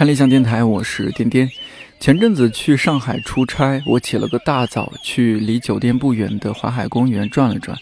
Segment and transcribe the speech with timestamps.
[0.00, 1.46] 看理想电台，我是颠颠。
[1.98, 7.76] 前阵子去上海出差，我起了个大早，去离酒店不远的淮海公园转了转。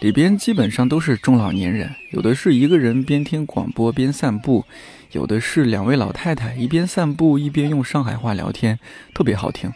[0.00, 4.64] 里边基本上都是中老年人，有的是一个人边听广播边散步，
[5.12, 8.80] 有的是两位老太太一边散步一边用上海话聊天，
[9.14, 9.72] 特别好听。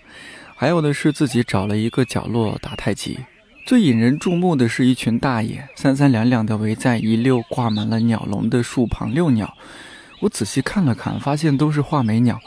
[0.56, 3.20] 还有的是自己找了一个角落打太极。
[3.64, 9.56] 最引人注目的是一群大爷三三两两地围在一溜挂满了鸟笼的树旁遛鸟。
[10.20, 12.40] 我仔细看了看，发现都是画眉鸟。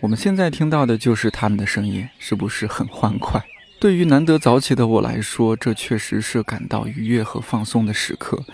[0.00, 3.42] 我们现在听到的就是它们的声音，是不是很欢快？
[3.80, 8.44] 对于难得早起的我来说，这确实是感到愉悦和放松的时刻，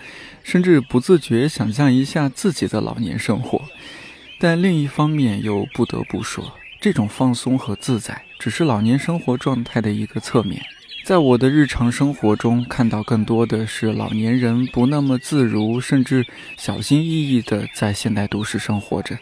[0.43, 3.61] 甚至不自觉想象一下自己的老年生活。
[4.39, 10.61] 但另一方面又不得不说，这种放松和自在只是老年生活状态的一个侧面。
[11.03, 16.25] 在我的日常生活中，看到更多的是老年人不那么自如，甚至
[16.57, 19.17] 小心翼翼地在现代都市生活着。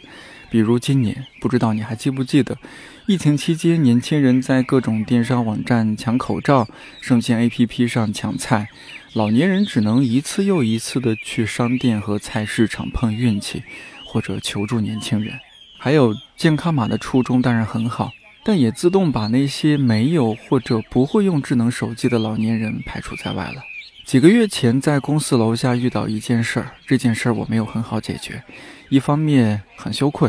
[0.50, 2.58] 比如今年，不知道你还记不记得，
[3.06, 6.68] 疫情期间，年轻人在各种电商网站抢口罩，
[7.00, 8.68] 生鲜 APP 上抢菜，
[9.14, 13.62] 老年人只能一次又一次地去商店和菜市场碰运气，
[14.04, 15.40] 或者求助年轻人。
[15.78, 18.12] 还有健康码的初衷当然很好。
[18.44, 23.62] 但也自动把那些没有或者不会用智能手机的老年人排除在外了。
[24.04, 28.42] 几个月前，在公司楼下遇到一件事儿，这件事儿我没有很好解决，
[28.88, 30.28] 一方面很羞愧，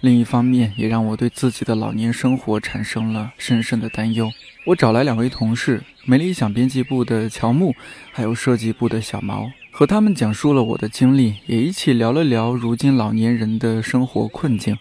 [0.00, 4.30] 另一方面也让我对自己的老年生活产生了深深的担忧。
[4.66, 7.74] 我找来两位同事，美理想编辑部的乔木，
[8.12, 14.76] 还有设计部的小毛，和他们讲述了我的经历，也一起聊了聊如今老年人的生活困境。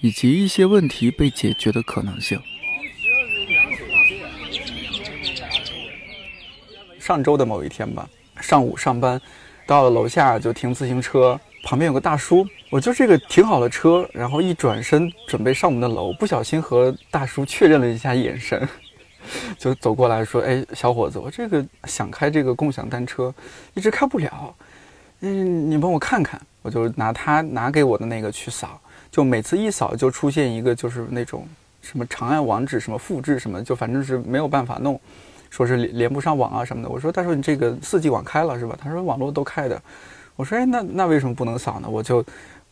[0.00, 2.38] 以及一些问题被解决的可能性。
[6.98, 8.06] 上周的某一天吧，
[8.38, 9.18] 上午上班，
[9.64, 18.68] 到了楼下就停自行车，旁边有个大叔，我就这个停好了车，然后一转身准备上我们的楼，不小心和大叔确认了一下眼神，
[19.58, 23.32] 就走过来说：“哎，小伙子，我这个想开这个共享单车，
[23.74, 24.54] 一直开不了，
[25.20, 28.80] 嗯，你帮我看看。”我就拿他拿给我的那个去扫。
[29.10, 31.46] 就每次一扫就出现一个就是那种
[31.82, 34.98] 什么长按网址什么复制什么，就反正是没有办法弄，
[35.50, 36.88] 说是连连不上网啊什么的。
[36.88, 38.74] 我说，他说你这个四 G 网开了是吧？
[38.80, 39.80] 他说网络都开的。
[40.36, 41.88] 我说，哎，那那为什么不能扫呢？
[41.88, 42.24] 我就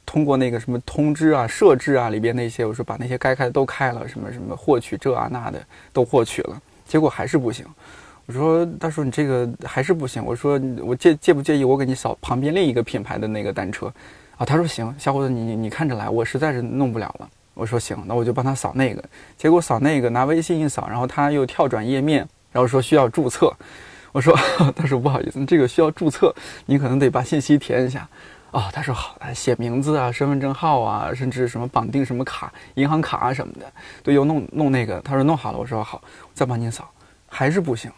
[0.05, 5.61] 通过那个什么通知啊、设置啊里边那些，我说把那些该开的都开了，什么什么获取这啊那的
[5.93, 7.65] 都获取了，结果还是不行。
[8.27, 10.25] 我说，大叔你这个还是不行。
[10.25, 13.93] 我说，我介介不介意我给你扫旁边另一个品牌的那个单车？
[14.37, 17.29] 啊，他说行，小伙子，你你看着来，我实在是弄不了了。
[17.55, 19.03] 我说行，那我就帮他扫那个。
[19.37, 23.53] 结果扫那个，拿微信一扫，然后他又跳转页面，然后说需要注册。
[24.13, 24.35] 我说，
[24.77, 26.35] 他说不好意思，这个需要注册，
[26.67, 28.09] 你可能得把信息填一下。
[28.53, 33.67] 哦，他说好，写名字啊，身份证号啊，甚至什么绑定什么卡，银行卡啊什么的，
[34.03, 35.01] 都又弄弄那个。
[35.01, 36.01] 他说弄好了，我说好，
[36.33, 36.89] 再帮您扫，
[37.29, 37.91] 还是不行，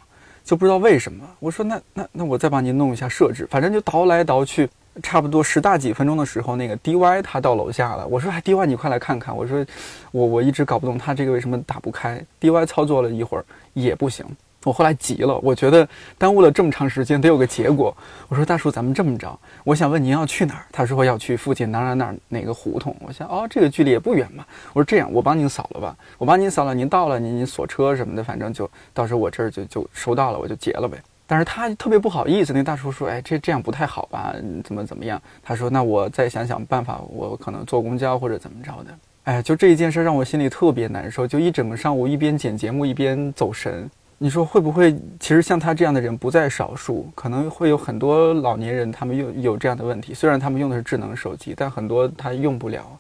[0.45, 1.25] 就不知道为什么。
[1.39, 4.69] 我说那那那我再帮您弄一下设置，反正就倒来倒去。
[5.03, 8.07] 差不多十大几分钟的时候，那个 DY 他到楼下了。
[8.07, 9.67] 我说：“哎，DY 你快来看看。”我说
[10.13, 12.25] ：“我我一直搞不懂他这个为什么打不开。
[12.41, 14.25] ”DY 操作了一会儿也不行。
[14.65, 15.87] 我后来急了，我觉得
[16.19, 17.95] 耽误了这么长时间得有个结果。
[18.29, 25.97] 我说：“大叔，咱们这么着，我想问您要去哪儿？”他说：“要去附近哪哪哪哪个胡同。”我想：“哦，这个距离也不远嘛。”我说：“这样，我帮您扫了吧。
[26.19, 34.35] 我帮您扫了，您到了，您您锁车什么的，反正就到时候我这儿就就收到了，我就结了呗。”但是他特别不好意思，那大叔说：“哎，这这样不太好吧？
[34.63, 38.91] 怎么怎么样？”他说：“那我再想想办法，我可能坐公交或者怎么着的。”
[39.25, 43.89] 哎，就这一件事让我心里特别难受，就一整个上午一边剪节目一边走神。
[44.19, 44.97] 你说会不会？
[45.19, 50.15] 其实像他这样的人不在少数，可能会有很多老年人，他们有有这样的问题。
[50.15, 52.99] 虽然他们用的是智能手机，但很多他用不了。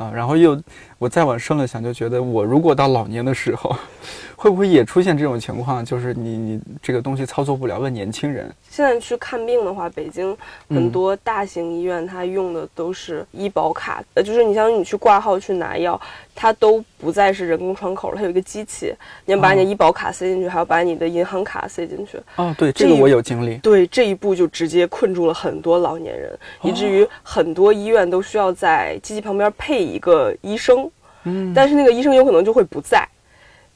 [0.00, 0.58] 啊，然后又，
[0.96, 3.76] 我再往深了想，就觉得我如果到老年的时候，
[4.34, 5.84] 会不会也出现这种情况？
[5.84, 8.50] 就是你你这个东西操作不了，问年轻人。
[8.70, 10.34] 现在去看病的话，北京
[10.70, 16.00] 很多大型医院它用的都是医保卡，呃，就是你像你去挂号去拿药。
[16.32, 18.94] 它都不再是人工窗口了，它有一个机器，
[19.26, 22.18] 你要把你的医保卡塞进去，还要把你的银行卡塞进去。
[22.36, 23.58] 哦，对，这个我有经历。
[23.58, 26.32] 对，这一步就直接困住了很多老年人，
[26.62, 30.90] 以至于很多医院都需要在机器旁边配一个医生。
[31.24, 33.06] 嗯，但是那个医生有可能就会不在，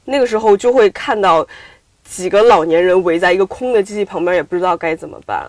[0.03, 1.45] 那个时候就会看到
[2.03, 5.45] 几个老年人围在一个空的机器旁边，也不知道该怎么办。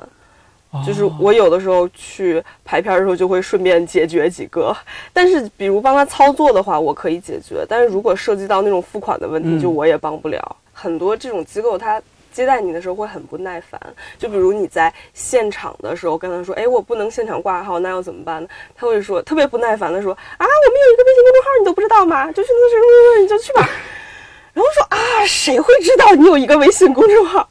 [0.85, 4.77] 就是我有的时候去排片的时候，就会顺便解决几个。
[5.11, 7.65] 但是，比如帮他操作的话，我可以解决。
[7.67, 10.57] 但是如果涉及到那种付款的问题，就我也帮不了。
[10.75, 12.03] 很多这种机构，他
[12.37, 13.81] 接待你的时候会很不耐烦。
[14.19, 22.31] 就比如你在现场的时候跟他说：“哎，我不能现场挂号，那要怎么办呢？”他会说特别不耐烦的说：“啊，我们有一个微信公众号你都不知道吗？
[22.33, 23.67] 就去那什么什么，你就去吧。
[24.53, 27.49] 然后说啊，谁会知道你有一个微信公众号？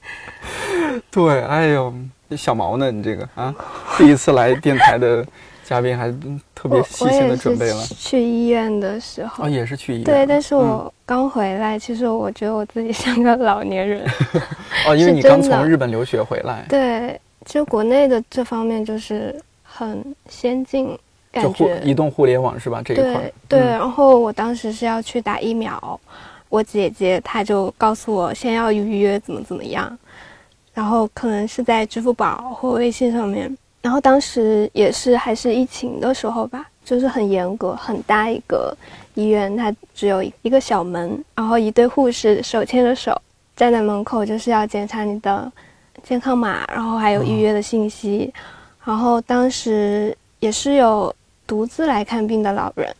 [1.10, 1.92] 对，哎呦，
[2.36, 2.90] 小毛呢？
[2.90, 3.54] 你这个啊，
[3.96, 5.24] 第一次来电台的
[5.68, 6.08] 嘉宾还
[6.54, 7.82] 特别细心的准备了。
[7.98, 10.04] 去医院的时候啊，也是去医院。
[10.04, 14.08] 对，但是我刚回来，其实我觉得我自己像个老年人。
[14.86, 16.64] 哦，因为你刚从日本留学回来。
[16.68, 19.34] 对，其实国内的这方面就是
[19.64, 20.96] 很先进，
[21.32, 22.80] 感觉移动互联网是吧？
[22.84, 23.32] 这一块。
[23.48, 26.00] 对，然后我当时是要去打疫苗，
[26.48, 29.98] 我姐姐她就告诉我先要预约，怎么怎么样。
[30.72, 38.76] 然后可能是在支付宝或微信上面，然后当时也是还是疫情的时候吧，就是很严格，很大一个
[39.14, 43.16] 医院，它只有一个小门，然后一对护士手牵着手
[43.54, 45.52] 站在门口，就是要检查你的
[46.02, 48.34] 健康码，然后还有预约的信息。
[48.84, 51.14] 然后当时也是有
[51.46, 52.92] 独自来看病的老人，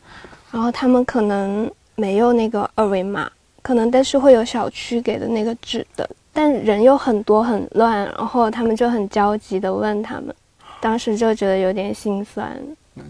[0.53, 3.29] 然后他们可能没有那个二维码，
[3.61, 6.09] 可能但是会有小区给的那个纸的。
[6.33, 10.33] 但人又很多很乱，然后他们就很焦急的问他们，
[10.81, 12.57] 当时就觉得有点心酸。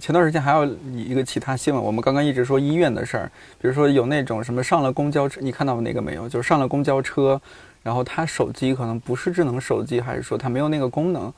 [0.00, 3.30] 前段时间还有一个其他新闻，我们刚刚一直说医院的事儿，
[3.60, 6.28] 比如说有那种什么上了公交车，你看到那个没有？
[6.28, 7.40] 就是上了公交车，
[7.82, 11.32] 然后他手机可能不是智能手机，还是说他没有那个功能，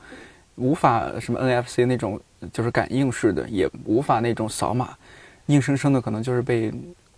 [0.55, 2.19] 无法什么 NFC 那种
[2.51, 4.89] 就是感应式的，也无法那种扫码，
[5.47, 6.71] 硬生生的可能就是被。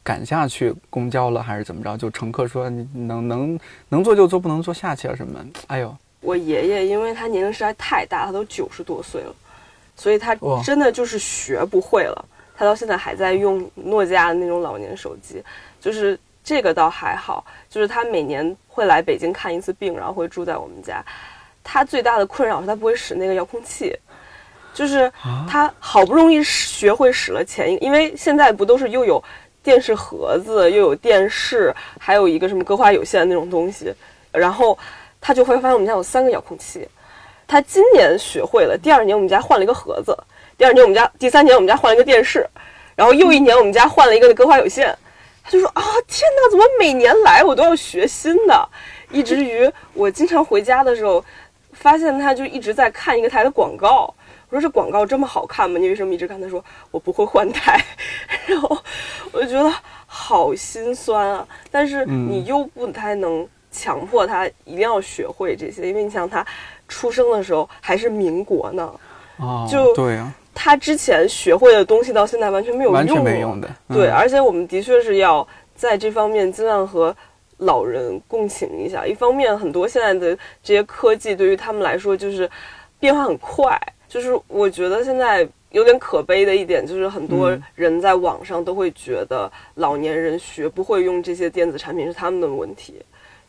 [0.04, 1.96] 赶下去公交了还是怎么着？
[1.96, 3.60] 就乘客说你能能
[3.90, 5.40] 能坐就坐，不能坐下去啊什么？
[5.68, 9.36] 哎呦，我爷爷因为他年龄实在太大，他都九十多岁了，
[9.96, 10.34] 所以他
[10.64, 12.26] 真的就是学不会了。
[12.56, 15.44] 他到现在还在用诺基亚的那种老年手机，
[15.80, 21.04] 就是这个倒还好，就是他每年会来北京看一次病，然后会住在我们家。
[21.64, 23.96] 他最大的困扰是他不会使那个遥控器，
[24.74, 25.12] 就是
[25.48, 29.24] 他好不容易学会使了前一，因为现在不都是又有。
[29.64, 33.94] 电视盒子又有电视，还有一个什么歌华有线那种东西，
[34.32, 34.76] 然后
[35.22, 36.86] 他就会发现我们家有三个遥控器。
[37.48, 40.18] 他今年学会了，第二年我们家换了一个盒子，
[40.58, 42.50] 第二年我们家，第三年我们家换了一个电视，
[42.96, 44.98] 然后又一年我们家换了一个歌华有线。
[45.44, 48.70] 他就说啊，天哪，怎么每年来我都要学新的？
[49.10, 51.24] 以至于我经常回家的时候，
[51.74, 54.14] 发现他就一直在看一个台的广告。
[54.50, 55.80] 我说这广告这么好看吗？
[55.80, 56.40] 你为什么一直看？
[56.40, 57.84] 他说我不会换台，
[58.48, 58.78] 然后
[59.32, 59.74] 我就觉得
[60.06, 61.46] 好心酸啊。
[61.70, 66.46] 但是你又不太能强迫他一定要学会这些，因为你想他
[66.88, 68.94] 出生的时候还是民国呢，
[69.40, 73.70] 啊，就对啊，他之前学会的东西到现在完全没有用，完全没用的。
[73.88, 77.16] 对，而且我们的确是要在这方面尽量和
[77.58, 79.08] 老人共情一下。
[79.08, 82.50] 一方面，很多现在的这些科技对于他们来说就是
[83.00, 83.80] 变化很快。
[84.10, 93.02] 就是我觉得现在有点可悲的一点，就是很多人在网上都会觉得老年人学不会用这些电子产品是他们的问题。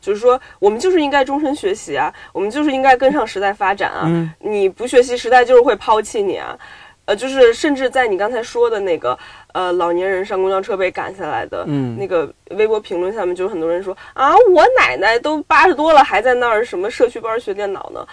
[0.03, 4.07] 就是说，我们就是应该终身学习啊，我们就是应该跟上时代发展啊。
[4.41, 6.59] 你不学习，时代就是会抛弃你啊。
[7.05, 9.19] 呃，就是甚至在你刚才说的那个
[9.55, 18.07] 呃，老年人上公交车被赶下来的嗯那个微博评论下面，就有很多人说啊，我奶奶都八十多了，还在那儿什么社区班学电脑呢。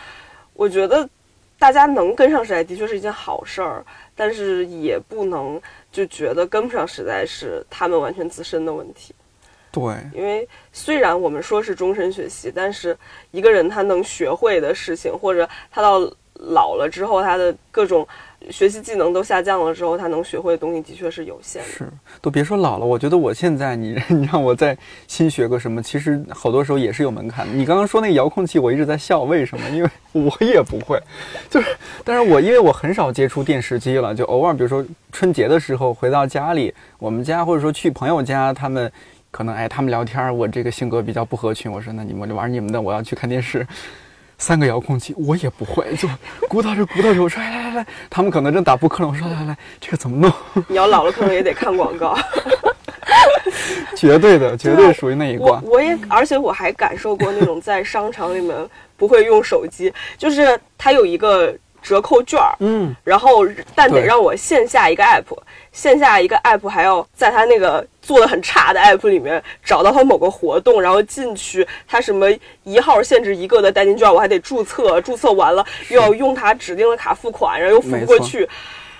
[0.53, 1.09] 我觉得。
[1.59, 3.85] 大家能跟上时代的确是一件好事儿，
[4.15, 5.61] 但是也不能
[5.91, 9.13] 就觉得跟不上时代是他们完全自身的问题。
[9.71, 12.97] 对，因为虽然我们说是终身学习，但是
[13.31, 15.99] 一个人他能学会的事情，或者他到
[16.33, 18.07] 老了之后他的各种。
[18.49, 21.67] 学习技能都下降了之后，他能学会的东西的确是有限的。
[21.67, 21.89] 是，
[22.21, 24.75] 都别说老了，我觉得我现在，你 你让我再
[25.07, 27.53] 新学个什么，其实好多时候也是有门槛的。
[27.53, 29.69] 你刚刚说那个遥控器，我一直在笑，为什么？
[29.71, 30.97] 因为 我也不会，
[31.49, 31.67] 就是，
[32.05, 38.89] 但是我因为我很少接触电视机了，就偶尔，比如说春节的时候回到家里，我们家或者说去朋友家，他们
[39.31, 43.65] 可能哎，他们聊天，我这个性格比较不合群，我说那你们玩你们的，我要去看电视。
[44.39, 46.07] 三个遥控器我也不会，就
[46.47, 50.31] 鼓捣着鼓捣着，我说来来来来，他们可能正打扑克呢，我说来来来，这个怎么弄？
[50.69, 52.17] 你要老了可能也得看广告，
[53.97, 55.59] 绝对的，绝对属于那一挂。
[55.65, 58.55] 我也，而且我还感受过那种在商场里面
[58.95, 61.53] 不会用手机，就是它有一个。
[61.81, 63.45] 折扣券儿，嗯，然后
[63.75, 65.37] 但得让我线下一个 app，
[65.71, 72.27] 线下一个 app 还要在他那个做的很差的 app 里面找到他某个活动，然后进去，他什么
[72.63, 78.39] 一号限制一个的代金券，我还得注册，注册完了又要用他指定的卡付款，然后又付不过去，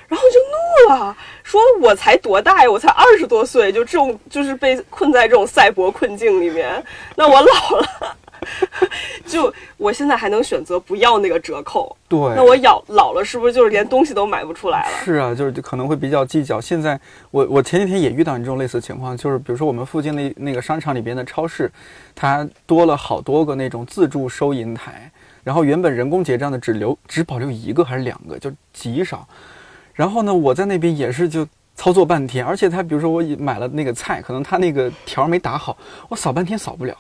[0.08, 6.84] 然后就怒了，说我才多大呀，我才二十多岁，就这种就是被困在这种赛博困境里面，
[7.16, 8.16] 那我老了。
[9.25, 14.98] 就我现在还能选择不要那个折扣，对，那我咬老了是不是就是连东西都买不出来了？
[15.03, 16.60] 是啊，就是可能会比较计较。
[16.60, 17.00] 现在
[17.32, 21.72] 我我前几天也遇到你这种类似情况，就是比如说我们附近那那个商场里边的超市，
[22.15, 25.12] 它多了好多个那种自助收银台，
[25.44, 29.27] 然后原本人工结账的只留只保留一个还是两个，就极少。
[29.94, 35.77] 然后呢，我在那边也是就操作半天，而且他比如说我买了那个菜，可能他那个条没打好，
[36.08, 36.98] 我扫半天扫不了。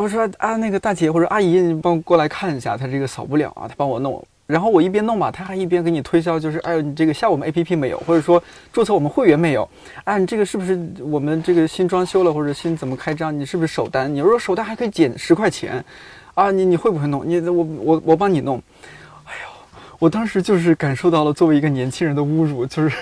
[0.00, 4.22] 我说啊，那个大姐或者阿姨，你帮我过来看一下，他这个扫不了啊，他帮我弄。
[4.46, 8.40] 然后我一边弄吧，他还一边给你推销，就是哎，你这个下我们 A P P 没有，或者说
[8.72, 9.68] 注册我们会员没有？
[10.04, 13.36] 啊，你这个是不是我们这个新装修了，或者新怎么开张？
[13.36, 14.14] 你是不是首单？
[14.14, 15.84] 你如果首单还可以减十块钱，
[16.34, 17.26] 啊，你你会不会弄？
[17.26, 18.62] 你我我我帮你弄。
[19.24, 22.96] 哎呦，我当时就是感受到了作为一个年轻人的侮辱，就是，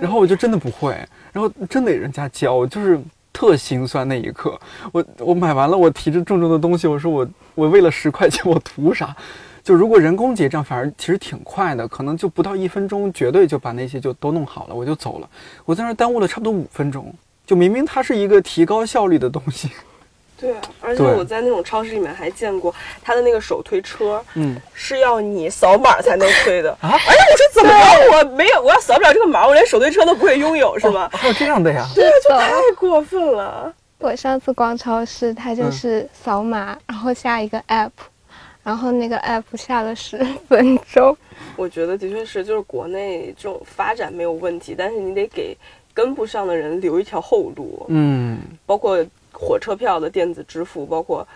[0.00, 0.94] 然后我就真的不会，
[1.32, 3.00] 然后真得人家教，就是。
[3.36, 4.58] 特心酸那一刻，
[4.92, 9.14] 我我买完了，我提着重重的东西，我说我我为了十块钱，我图啥？
[9.62, 15.28] 就如果人工结账，反而其实挺快的，可能就不到一分钟，绝对就把那些就都弄好了，我就走了。
[15.66, 17.14] 我在那耽误了差不多五分钟，
[17.44, 19.68] 就明明它是一个提高效率的东西。
[20.38, 26.90] 对啊，而且我在那种超市里面还见过他的那个手推车，嗯，是要你扫码才能推的啊！
[26.90, 28.18] 哎呀，我说怎么了？
[28.18, 31.08] 我没有，我要扫不了这个码，我连手推车都不会拥有，是吗？
[31.12, 31.86] 还有这样的呀？
[31.94, 33.72] 对，就太过分了。
[33.98, 37.90] 我上次逛超市，他就是扫码，然后下一个 app，
[38.62, 41.16] 然后那个 app 下了十分钟。
[41.56, 45.56] 我觉得的确是，就是国内这种发展没有问题，但是你得给
[45.94, 47.86] 跟不上的人留一条后路。
[47.88, 49.02] 嗯，包括。
[49.38, 51.26] 火车票的电子支付，包括，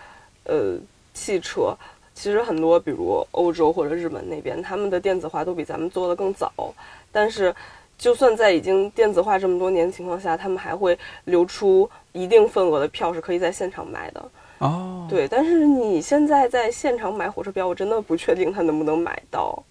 [0.45, 0.75] 呃，
[1.13, 1.75] 汽车，
[2.15, 6.51] 其实很多，比如欧洲或者日本那边，他们的电子化都比咱们做的更早。
[7.11, 7.53] 但是，
[7.97, 14.31] 就算在已经电子化这么多年情况下，他们还会留出一定份额的票是可以在现场买的。
[14.57, 15.27] 哦，对。
[15.27, 19.63] 但是你现在在现场买火车票，我真的不确定他能不能买到。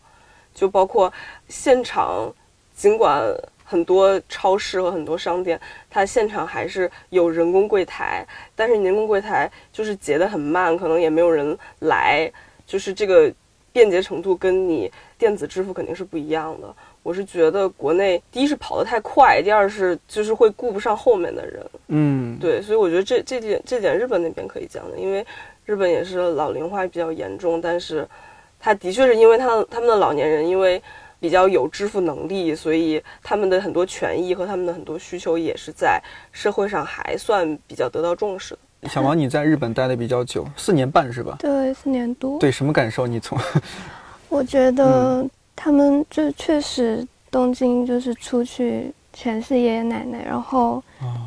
[0.54, 1.12] 就包括
[1.48, 2.32] 现场，
[2.76, 3.34] 尽管。
[3.70, 12.28] 很多超市和很多商店，它现场还是有人工柜台，但是人工柜台就是结得很慢，可能也没有人来，
[12.66, 13.32] 就是这个
[13.72, 16.74] 便捷程度跟你电子支付肯定是不一样的。
[17.04, 21.64] 我是觉得国内第一是跑得太快，第二是就是会顾不上后面的人。
[21.86, 25.24] 嗯，对，所以我觉得这这点这点日本那边可以讲的，因为
[25.64, 28.04] 日本也是老龄化比较严重，但是
[28.58, 30.82] 他的确是因为他他们的老年人因为。
[31.20, 38.88] 比较有支付能力，所以他们的很多权益和他们的很多需求也是在社会上还算比较得到重视的。
[38.88, 41.36] 小王，你在日本待的比较久，四年半是吧？
[41.38, 42.38] 对，四年多。
[42.38, 43.06] 对，什么感受？
[43.06, 43.38] 你从？
[44.30, 50.82] 我觉得他们就确实东京就是出去全是爷爷奶奶，然后，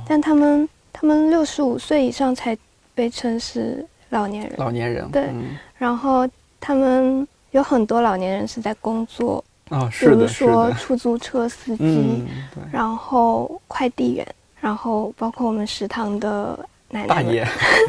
[0.07, 2.57] 但他们他们六十五岁以上才
[2.95, 4.53] 被称是老年人。
[4.57, 5.07] 老年人。
[5.11, 5.29] 对，
[5.77, 6.27] 然后
[6.59, 9.43] 他们有很多老年人是在工作。
[9.73, 12.23] 啊，比如说出租车司机，
[12.71, 14.27] 然后快递员，
[14.61, 16.57] 然后包括我们食堂的
[16.89, 17.43] 奶奶、大爷，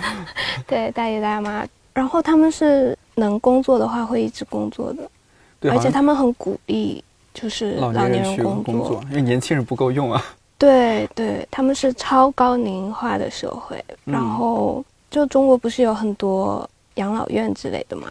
[0.66, 1.62] 对大爷大妈，
[1.92, 10.24] 然后他们是能工作的话会一直工作的，而且他们很鼓励就是老年人工作，因为年轻人不够用啊。
[10.56, 18.10] 对对，他们是超高龄化的社会，然后就中国不是有很多养老院之类的嘛，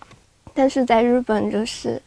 [0.53, 1.99] 但是在日本就是。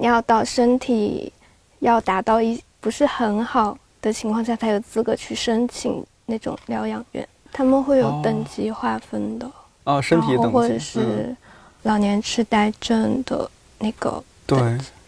[0.00, 1.32] 要到身体
[1.80, 7.28] 要达到一不是很好的情况下，才有资格去申请那种疗养院。
[7.52, 9.50] 他们会有等级划分的
[9.84, 11.34] 哦，身体等级，或者是
[11.82, 14.22] 老年痴呆症的那个。
[14.46, 14.58] 对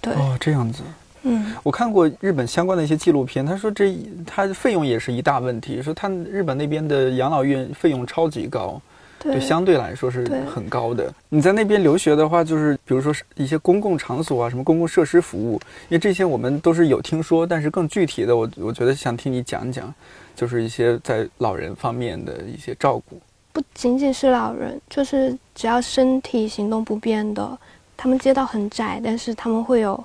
[0.00, 0.82] 对哦，这样子。
[1.22, 3.94] 嗯，我看过日本相关的一些纪录片，他说这
[4.26, 8.80] 他费用也是一大问题，说他日本那边的养老院费用超级高。
[9.22, 11.12] 对，相对来说是很高的。
[11.28, 15.60] 你在那边留学的话，就是比如说一些公共场所啊，什么公共设施服务，
[15.90, 19.92] 因为这些我们都是有听说，但是更具体的，我我觉得想听你讲讲，
[20.34, 23.20] 就是一些在老人方面的一些照顾。
[23.52, 27.58] 不仅仅是老人，就是只要身体行动不便的，
[27.98, 30.02] 他们街道很窄，但是他们会有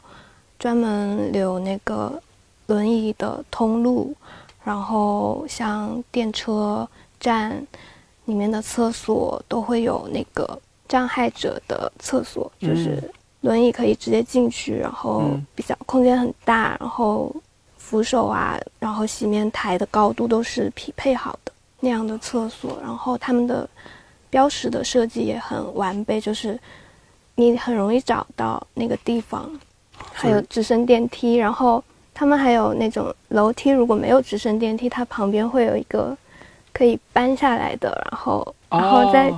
[0.60, 2.22] 专门留那个
[2.67, 4.13] 轮椅的通路，
[4.65, 6.86] 然后像电车
[7.17, 7.65] 站。
[8.25, 13.01] 里面的厕所都会有那个障碍者的厕所，就是
[13.41, 17.34] 轮椅可以直接进去，然后比较空间很大，然后
[17.77, 22.79] 扶手啊，然后洗面台的高度都是匹配好的那样的厕所。
[22.82, 23.70] 然后他们的
[24.29, 26.60] 标识的设计也很完备，就是
[27.36, 29.50] 你很容易找到那个地方。
[30.12, 36.17] 还有直升电梯，然后他们还有那种楼梯，如果没有直升电梯，它旁边会有一个。
[36.75, 39.34] 可以搬下来的，然后，然后再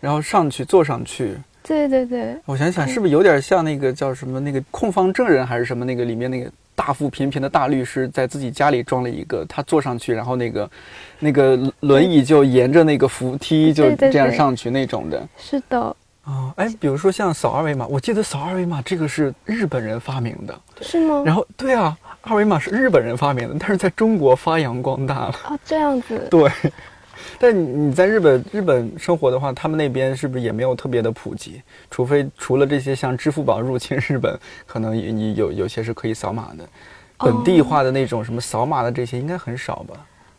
[0.00, 1.36] 然后上去坐上去。
[1.64, 10.70] 对对对，我想想，是不是有点像那个叫什么那个控方证人还是什么那个里面那个大腹便便的大律师，在自己家里装了一个，他坐上去，然后那个
[11.18, 15.28] 那个轮椅就沿着那个扶梯就这样上去那种的。
[15.36, 21.22] 是的，哦，哎，比如说像扫二维码，我记得扫二维码这个是日本人发明的，是吗？
[21.26, 25.34] 然后对啊，二维码是日本人发明的，但是在中国发扬光大了。
[25.48, 26.50] 哦，这样子，对，
[27.38, 31.62] 但你你在日本日本生活的话，他们那边是不是也没有特别的普及？
[31.90, 36.68] 除非除了这些像支付宝入侵日本，可能你有有些是可以扫码的，
[37.16, 39.94] 本地化的那种什么扫码的这些应该很少吧？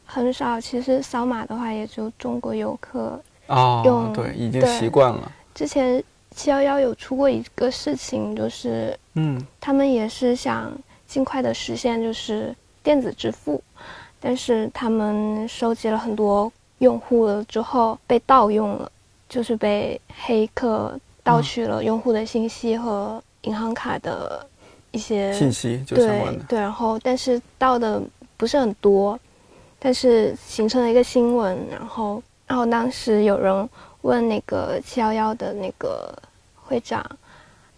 [0.05, 0.59] 很少。
[0.61, 3.19] 其实扫码的话，也就中国游客。
[3.47, 5.31] 哦用，对，已经习惯了。
[5.55, 6.03] 之前
[6.35, 10.71] 七幺幺有出过一个事情，就是嗯，他们也是想
[11.09, 13.59] 尽快的实现就是电子支付，
[14.19, 18.89] 但是他们收集了很多用户了之后被盗用了，
[19.27, 24.45] 就是被黑客盗取了用户的信息和银行卡的
[24.91, 26.43] 一些信息就相对关的。
[26.47, 27.99] 对，然后但是盗的
[28.37, 29.19] 不是很多，
[29.79, 33.67] 但是形成了一个新闻，然后然后当时有人
[34.01, 36.15] 问那个七幺幺的那个
[36.55, 37.03] 会长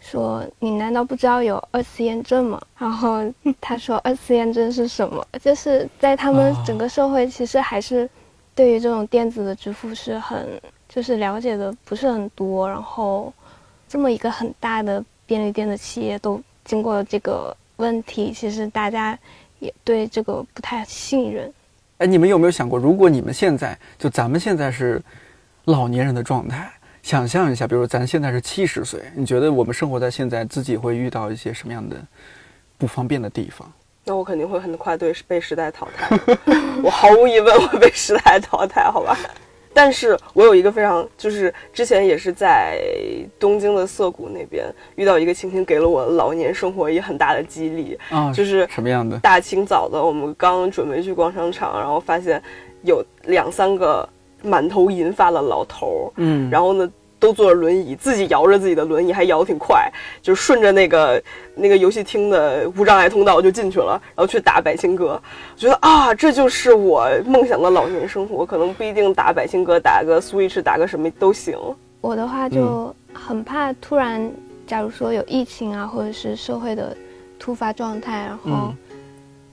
[0.02, 3.24] 说：“你难道不知道有二次验证吗？”然后
[3.62, 5.26] 他说：“二次验证是什么？
[5.42, 8.10] 就是在他们哦整个社会，其实还是
[8.56, 13.32] 对于这种电子的支付是很就是了解的不是很多，然后
[13.88, 19.18] 这么一个很大的便利店的企业都经过了这个问题，其实大家
[19.60, 21.54] 也对这个不太信任。
[22.00, 25.00] 哎，你们有没有想过，如果你们现在就咱们现在是
[25.66, 26.70] 老年人的状态，
[27.04, 31.96] 想象一下，比如咱现在是七十岁，你觉得我们生活在现在，自己会遇到一些什么样的
[32.78, 33.72] 不方便的地方？
[34.04, 36.18] 那我肯定会很快对被时代淘汰，
[36.84, 39.18] 我毫无疑问会被时代淘汰，好吧？
[39.74, 42.78] 但是我有一个非常，就是之前也是在
[43.40, 47.98] 东京的涩谷那边遇到一个情形，给了我老年生活一个很大的激励。
[48.10, 49.18] 啊，就是什么样的？
[49.20, 52.42] 大清早的，我们刚准备去逛商场，然后发现
[52.84, 54.08] 有两三个
[54.44, 59.90] 满头银发的老头儿，嗯，然后呢都坐着轮椅，自己摇着自己的轮椅，还摇得挺快，
[60.24, 61.24] 就顺着那个
[61.56, 65.22] 那个游戏厅的无障碍通道就进去了，然后去打百青哥。
[65.54, 71.56] 我觉得啊，这就是我梦想的老年生活，可能不一定打百青哥，打个 Switch，打个什么都行。
[72.02, 74.30] 我的话就很怕突然，
[74.66, 76.98] 假如说有疫情啊，或者是社会的
[77.38, 78.78] 突发状态，然后嗯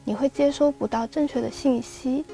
[0.05, 2.25] 你会接收不到正确的信息。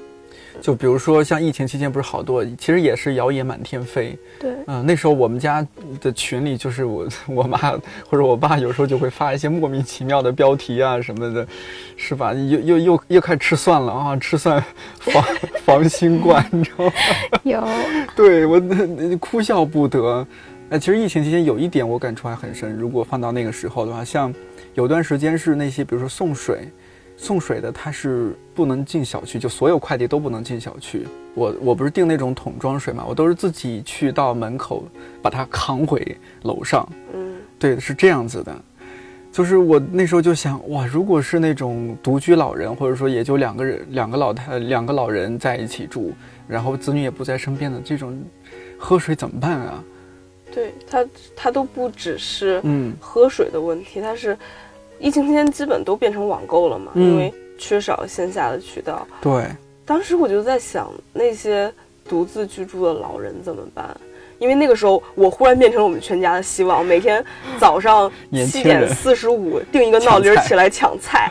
[0.61, 4.17] 就比如说像疫情期间，不是好多，其实也是谣言满天飞。
[4.39, 5.67] 对，嗯、那时候我们家
[6.01, 7.59] 的群里，就是我 我妈
[8.09, 11.47] 或者我爸有时候就会发一些莫名其妙的标题啊什么的，
[11.97, 12.33] 是吧？
[12.33, 14.63] 又又又又开始吃蒜了啊，吃蒜
[15.01, 15.25] 防
[15.65, 16.93] 防新冠，你知道吗？
[17.43, 17.69] 有
[18.17, 20.27] 对我那哭笑不得。
[20.71, 24.35] 哎，其实疫情期间有一点我感触还很深，如果放到那个时候的话，像
[24.73, 26.71] 有段时间是那些比如说送水，
[27.17, 31.07] 送水的它是不能进小区，就所有快递都不能进小区。
[31.35, 34.85] 我我不是订那种桶装水嘛，我都是自己去到门口
[35.23, 36.89] 把它扛回楼上。
[37.13, 38.55] 嗯，对，是这样子的。
[39.33, 46.13] 就是我那时候就想，哇，如果是那种独居老人，或者说也就两个人、两个老太、两个老人在一起住，
[46.47, 48.17] 然后子女也不在身边的这种，
[48.79, 49.83] 喝水怎么办啊？
[50.53, 54.39] 对他他都不只是嗯喝水的问题，它是
[54.99, 59.07] 疫情期间基本都变成网购了嘛，嗯因为缺少线下的渠道。
[59.21, 59.45] 对，
[59.85, 61.73] 当时我就在想，那些
[62.09, 63.97] 独自居住的老人怎么办？
[64.39, 66.85] 因为那个时候，我忽然变成了我们全家的希望。
[66.85, 67.25] 每天
[67.59, 68.11] 早上
[68.47, 71.31] 七点四十五定一个闹铃起来抢菜，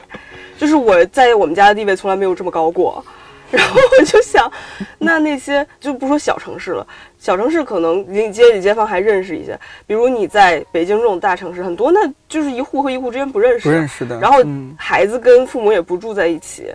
[0.58, 3.04] 就是我在我们家的地位从来没有这么高过。
[3.54, 4.52] 然后我就想，
[4.98, 6.86] 那那些就不说小城市了，
[7.20, 14.20] 小城市可能邻街里街坊还认识一些，比如你在北京这种大城市，很多那就是一户和一户之间不认识，不认识的。
[14.20, 16.74] 然后嗯孩子跟父母也不住在一起，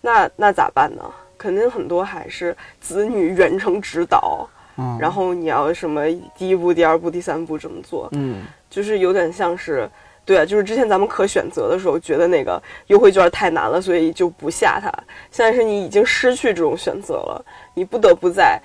[0.00, 1.02] 那那咋办呢？
[1.38, 9.88] 肯定很多还是子女远程指导，嗯然后你要什么第一步、第二步、第三步这么做，嗯就是有点像是，
[10.26, 14.92] 对，就是之前咱们可选择的时候，觉得那个优惠券太难了，所以就不下它。
[15.30, 18.60] 现在是你已经失去这种选择了，你不得不在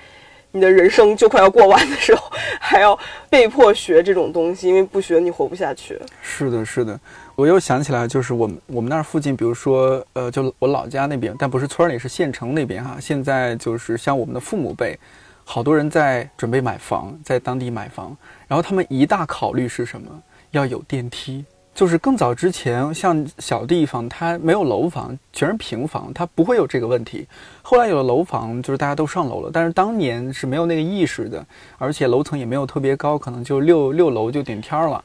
[0.52, 2.98] 你的人生就快要过完的时候，还要
[3.30, 6.00] 被迫学这种东西，因为不学你活不下去。
[6.22, 7.00] 是的，是的。
[7.36, 12.98] 我又想起来，就是我们我们那儿附近，比如说，呃，就我老家那边，但不是村里，是县城那边哈。
[13.00, 14.98] 现在就是像我们的父母辈，
[15.44, 20.08] 好多人在准备买房，在当地买房，然后他们一大考虑是什么？
[20.52, 21.44] 要有电梯。
[21.74, 27.26] 就是更早之前，像小地方它没有楼房，全是平房，它不会有这个问题。
[27.62, 31.44] 后来有了楼房，就是大家都上楼了，但是当年是没有那个意识的，
[31.78, 35.02] 而且楼层也没有特别高，可能就六六楼就顶天儿了，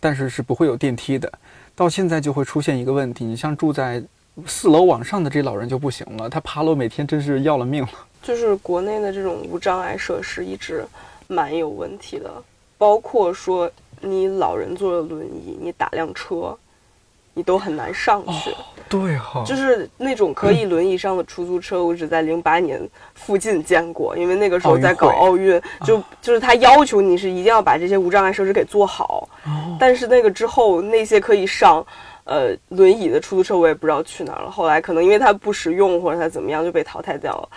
[0.00, 1.32] 但是是不会有电梯的。
[1.76, 4.02] 到现在就会出现一个问题，你像住在
[4.44, 7.90] 四楼往上的这老人就不行了，他爬楼每天真是要了命了。
[8.20, 10.84] 就是国内的这种无障碍设施一直
[11.28, 12.28] 蛮有问题的，
[12.76, 16.56] 包括说你老人坐着轮椅，你打辆车，
[17.34, 18.50] 你都很难上去。
[18.88, 22.80] 对哈，就是那种可以轮椅上的出租车，我只在零八年
[23.14, 29.28] 附近见过，因为那个时候在搞奥运，就就是他要求你是一定要把这些无障碍设施给做好。
[29.78, 31.84] 但是那个之后，那些可以上
[32.24, 34.50] 呃轮椅的出租车，我也不知道去哪儿了。
[34.50, 37.48] 后来可能因为它不实用或者它怎么样，就被淘汰掉了。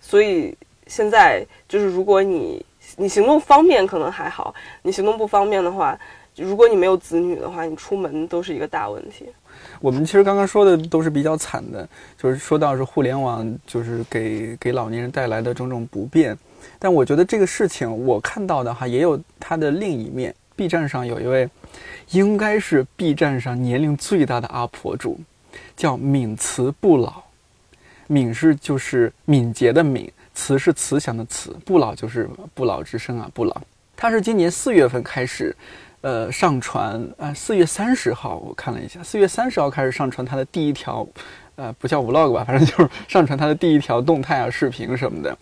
[0.00, 2.64] 所以现在就是，如果你
[2.96, 5.98] 你行动方便可能还好，你行动不方便的话，
[6.36, 9.26] 如果你没有子女的话，你出门都是一个大问题。
[9.80, 16.36] 我们其实刚刚说的都是比较惨的，就是说到是互联网，就是给给老年人带来的种种不便。
[16.78, 20.34] 但我觉得这个事情我看到的哈，也有它的另一面。
[20.54, 21.48] B 站上有一位，
[22.10, 25.18] 应该是 B 站上年龄最大的 UP 主，
[25.74, 27.22] 叫敏慈不老。
[28.06, 33.60] 敏是就是敏捷的敏，慈是慈祥的慈，不老就是不老之身啊，不老。
[33.96, 35.54] 他是今年四月份开始。
[36.02, 41.06] 呃，上传啊，四月三十号我看了一下，四月三十号开始上传他的第一条，
[41.54, 45.38] 呃，不叫 vlog 吧，反正就是上传他的第一条动态啊、视频什么的，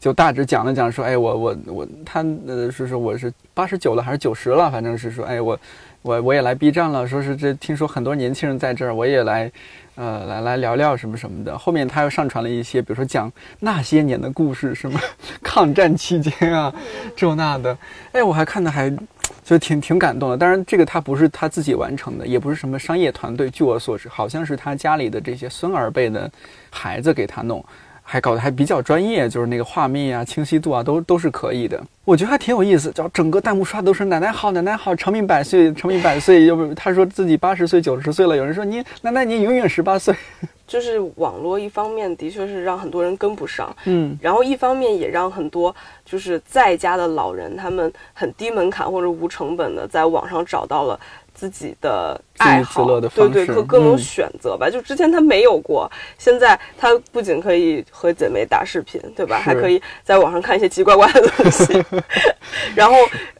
[0.00, 5.60] 就大致讲了讲说，哎，我我我，他呃是说我是八十九了还是九十了，反正是说，哎，我
[6.08, 9.52] 我我也来 B 站了，说是这听说很多年轻人在这儿，我也来。
[9.96, 11.58] 呃，来来聊聊什么什么的。
[11.58, 14.96] 后面他又上传了一些，比如说讲那些年的故事，什么
[15.42, 16.72] 抗战期间啊，
[17.16, 17.76] 这那的。
[18.12, 18.96] 哎，我还看的还
[19.42, 20.36] 就挺挺感动的。
[20.36, 23.50] 当然，这个他不是他自己完成的，也不是什么商业团队。
[23.50, 26.30] 据我所知，好像是他家里的这些孙儿辈的
[26.70, 27.62] 孩子给他弄。
[28.10, 31.78] 还搞得还比较专业，就是那个画面啊、清晰度啊，都都是可以的。
[32.06, 36.46] 我觉得还挺有意思，叫整个弹幕刷都是“奶奶好，奶奶好，长命百岁，长命百岁”。
[36.48, 40.14] 要不他说自己八十岁、九十岁了，有人说你奶奶你永远十八岁。
[40.66, 50.98] 就是网络一方面的确是让很多人跟不上，嗯，然后一方面也让很多就是在家的老人他们很低门槛或者无成本的在网上找到了。
[51.38, 52.84] 自己的爱好，
[53.28, 54.68] 对对，各各种选择吧。
[54.68, 59.38] 就之前他没有过，现在他不仅可以和姐妹打视频，对吧？
[59.38, 61.80] 还可以在网上看一些奇怪怪的东西。
[62.74, 62.96] 然后，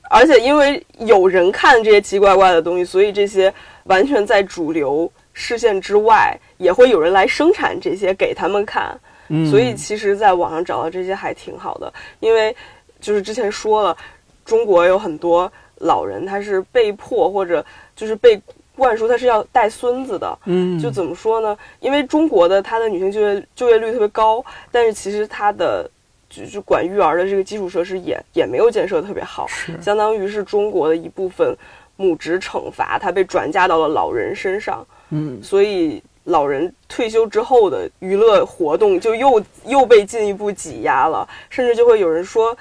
[0.08, 3.52] 而且因为有人看这些奇怪怪的东西，所以这些
[3.86, 8.96] 完全在主流视线之外，也会有人来生产这些给他们看。
[9.50, 11.92] 所以，其实，在网上找到这些还挺好的。
[12.20, 12.54] 因为
[13.00, 13.96] 就是之前说了，
[14.44, 17.66] 中国有很多老人，他是被迫或者。
[17.98, 18.40] 就是被
[18.76, 21.58] 灌输他是要带孙子的，嗯，就怎么说呢？
[21.80, 25.90] 因为中国的他的女性就业就业率特别高，但是其实他的
[26.30, 29.48] 就就管育儿的这个基础设施也也没有建设特别好，
[29.82, 31.56] 相当于是中国的一部分
[31.96, 42.56] 母职惩罚，它被转嫁到了老人身上，嗯，所以老人退休之后的娱乐活动就又又被进一步挤压了，甚至就会有人说，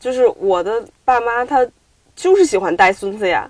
[0.00, 1.64] 就是我的爸妈他
[2.16, 3.48] 就是喜欢带孙子呀。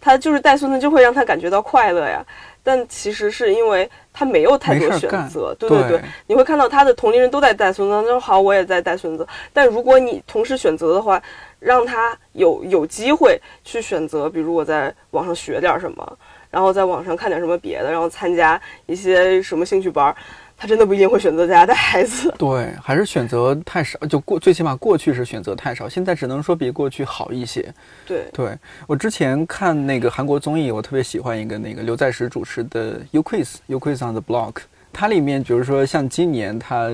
[0.00, 2.24] 他就是带孙子，就会让他感觉到快乐呀。
[2.62, 6.00] 但其实是因为他没有太多选择，对对对。
[6.26, 9.26] 你会看到他的同龄人都在带孙子，那说好，我也在带孙子。
[9.54, 11.22] 但如果你同时选择的话，
[11.60, 16.18] 让他有有机会去选择，比如我在网上学点什么，
[16.50, 20.14] 然后在网上看点什么别的，然后参加一些什么兴趣班儿。
[20.60, 23.96] 他真的不一定会选择在家带孩子， 对，还是选择太少。
[24.08, 27.72] 就过，最起码过去是选择太少，现在只能说比过去好一些。
[28.04, 34.52] 对，对我之前看那个韩国综艺，我特别喜欢一个那个刘在石主持的《You Quiz You Quiz on the Block》，
[34.92, 36.90] 它里面比如说像今年他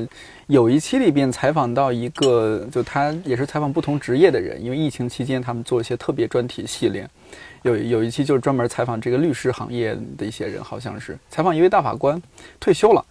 [0.47, 7.09] 有一期里边采访到一个，就他也是采访不同职业的人，因为疫情期间他们做一些特别专题系列，
[7.63, 12.21] 有有一期就是专门采访这个律师行业的一些人，好像是采访一位大法官
[12.61, 13.03] 退休了。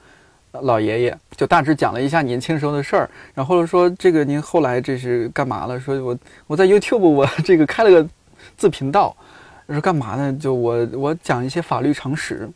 [0.61, 5.79] 老爷爷就大致讲了一下年轻时候的事儿，然后说这个您后来这是干嘛了？
[5.79, 8.07] 说我我在 YouTube 我 这个开了个
[8.55, 9.15] 自频道，
[9.67, 10.31] 说干嘛呢？
[10.39, 12.47] 就我我讲一些法律常识，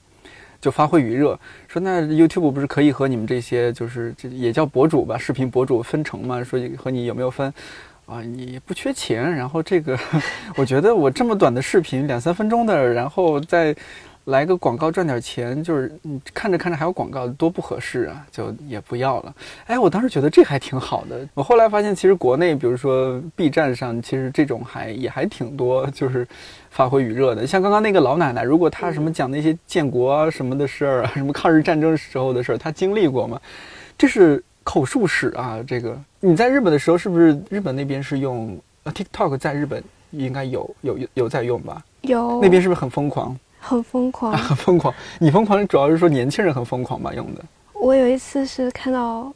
[0.62, 1.40] 就发挥余热。
[1.68, 6.44] 说那 YouTube 不是可以和你们这些就是这也叫博主吧，视频博主分成吗？
[6.44, 7.52] 说和你有没有分？
[8.06, 9.98] 啊，你不缺钱，然后这个
[10.56, 13.76] 我觉得我这么短的视频两三分钟的，然后在。
[14.28, 19.34] 来个广告赚点钱，就是嗯看着看着还有广告，多不合适啊，就也不要了。
[19.68, 21.26] 哎，我当时觉得这还挺好的。
[21.34, 26.28] 我后来发现，其实国内，比如说 B 站上，其实这种还也还挺多，就是
[26.70, 27.48] 发挥余热的。
[27.48, 33.40] 像刚刚那个老奶奶，如果她什么讲那些建国啊什么的事儿啊，什么抗日战争时候的事儿，她经历过吗？
[33.98, 35.64] 这是口述史啊。
[35.66, 41.82] 这个你在日本的时候，是不是日本那边是用呃 TikTok 在日本应该有有有有在用吧？
[42.02, 43.38] 有那边是不是很疯狂？
[43.60, 44.38] 很疯狂啊，。
[44.38, 44.94] 很疯狂。
[45.20, 47.14] 你疯狂主要是说年轻人很疯狂吧？
[47.14, 47.42] 用的
[47.74, 49.32] 我有一次是看到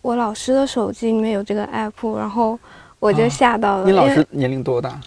[0.00, 2.58] 我老师的手机里面有这个 app，然后
[2.98, 3.84] 我就啊吓到了。
[3.84, 5.00] 你老师年龄多大？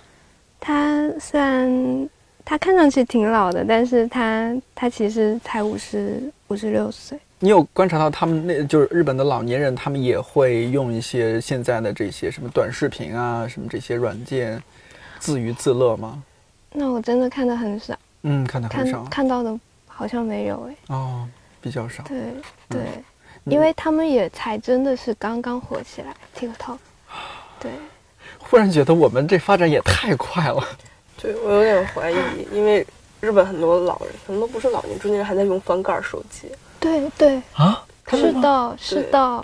[0.60, 2.10] 他虽然
[2.44, 7.18] 他看上去挺老的，但是他他其实才五十五十六岁。
[7.40, 14.62] 你有观察到他们那就是日本的老年人，他们也会用一些现在的这些什么短视频啊，什么这些软件
[15.20, 16.24] 自娱自乐吗？
[16.72, 17.94] 那我真的看的很少，
[18.28, 19.58] 嗯，看的少看到的
[19.88, 20.76] 好像没有哎。
[20.96, 21.28] 哦，
[21.62, 22.04] 比较少。
[22.04, 22.18] 对
[22.68, 22.82] 对，
[23.46, 26.78] 嗯因为他们也才真的是刚刚火起来，TikTok。
[27.62, 27.72] 对，
[28.40, 30.64] 忽然觉得我们这发展也太快了。
[31.22, 32.16] 对我有点怀疑，
[32.52, 32.86] 因为
[33.22, 36.50] 日本很多老人，很多不是老年，中年人还在用翻盖手机。
[36.80, 37.84] 对对，啊？
[38.08, 39.44] 是的，是的，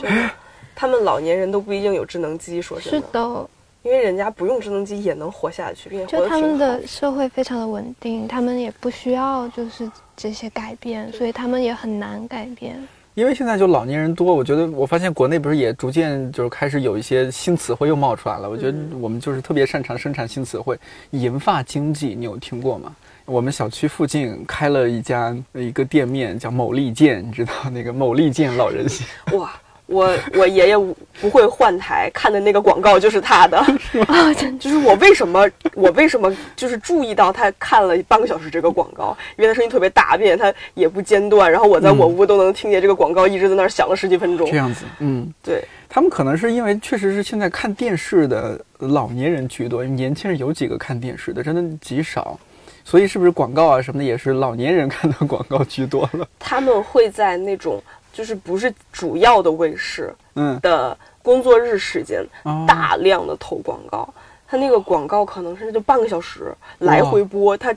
[0.75, 3.49] 他们老年人都不一定有智能机，说真是的，的。
[3.83, 12.79] 因为人家不用智能机也能活下去，并且活就他们的社会非常的稳定，他们也不需要就是这些改变，所以他们也很难改变。
[13.13, 18.49] 因为现在就老年人多，我觉得我发现国内不是也逐渐就是开始有一些新词汇又冒出来了。
[18.49, 22.95] 我觉得我们就是特别擅长生产新词汇，银发经济，你有听过吗？
[23.25, 29.03] 我们小区附近开了一家一个店面，叫某利健，你知道那个某利健老人鞋？
[29.33, 29.51] 哇！
[29.91, 30.77] 我我爷爷
[31.19, 33.57] 不会换台看的那个广告就是他的，
[34.07, 44.57] 啊，真就是我为什么我为什么就是注意到他看了半个小时这个广告，因为他声音特别大，并且他也不间断，然后我在我屋都能听见这个广告一直在那儿响了十几分钟这。
[44.57, 52.39] 样子，嗯，对，他们可能是因为确实是现在看电视的老年人居多，年轻人有几个看电视的，真的极少。
[52.83, 56.27] 所以是不是广告啊什么的也是老年人看的广告居多了？
[56.39, 57.81] 他们会在那种
[58.13, 62.65] 就是不是主要的卫视嗯，的工作日时间哦。
[62.67, 64.07] 大量的投广告，
[64.47, 67.75] 他那个广告可能甚至就半个小时来回播，它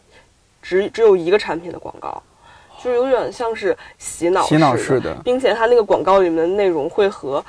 [0.63, 2.23] 只只有一个产品的广告，
[2.83, 5.15] 就有点像是洗脑洗脑式式的。
[5.25, 7.45] 并且它那个广告里面的内容会和。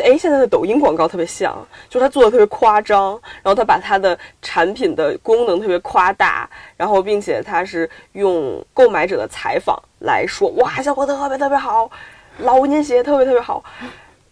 [0.00, 1.56] 哎，现在的抖音广告特别像，
[1.88, 3.12] 就是它做的特别夸张，
[3.42, 11.90] 然后它把它的产品的功能特别夸大，然后并且它是用购买者的采访来说，哇，效果特别特别好，
[12.38, 13.62] 老年鞋特别特别好。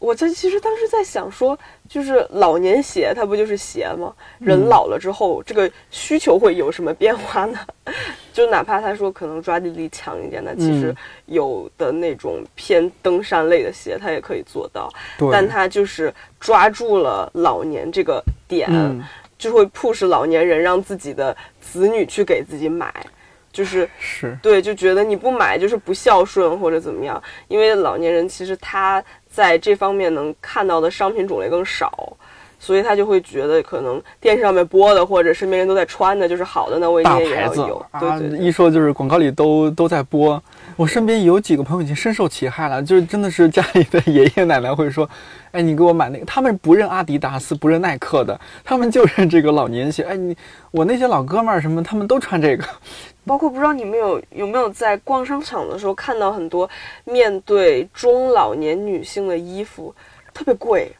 [0.00, 4.12] 我这其实当时在想说，就是老年鞋它不就是鞋吗？
[4.38, 7.58] 人老了之后，这个需求会有什么变化呢？
[8.30, 14.92] 就哪怕他说可能抓地力强一点，那其实嗯有的那种偏登山类的鞋，它也可以做到，
[15.32, 19.02] 但它就是抓住了老年这个点，嗯
[19.38, 22.92] 就会迫使老年人让自己的子女去给自己买，
[23.54, 32.16] 就是是对，就觉得你不买就是不孝顺或者怎么样，因为老年人其实他在这方面能看到的商品种类更少，
[32.58, 37.20] 所以他就会觉得可能电视上面播的或者身边人都在穿的就是好的，那我也要
[37.54, 37.86] 有。
[38.00, 40.42] 对啊一说就是广告里都都在播。
[40.76, 45.08] 我身边有几个朋友已经深受其害了，就是真的是家里的 爷爷奶奶会说
[45.52, 50.02] ：“哎，你给我买那个。”他们不认阿迪达斯，不认耐克的，他们就认这个老年鞋。
[50.02, 50.36] 哎，你
[50.72, 52.64] 我那些老哥们儿什么，他们都穿这个。
[53.26, 56.68] 包括不知道你们有有没有在逛商场的时候看到很多
[57.04, 59.94] 面对中老年女性的衣服，
[60.32, 60.90] 特别贵，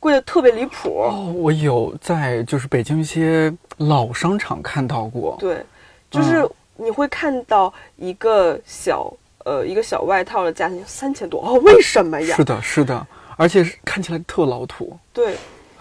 [0.00, 1.00] 贵的特别离谱。
[1.00, 5.36] 哦，我有在就是北京一些老商场看到过。
[5.38, 5.64] 对，
[6.10, 9.12] 就是嗯你会看到一个小
[9.44, 12.44] 呃一个小外套的价钱三千多哦，为什么呀是？
[12.44, 14.98] 的，是的，而且是看起来特老土。
[15.12, 15.36] 对，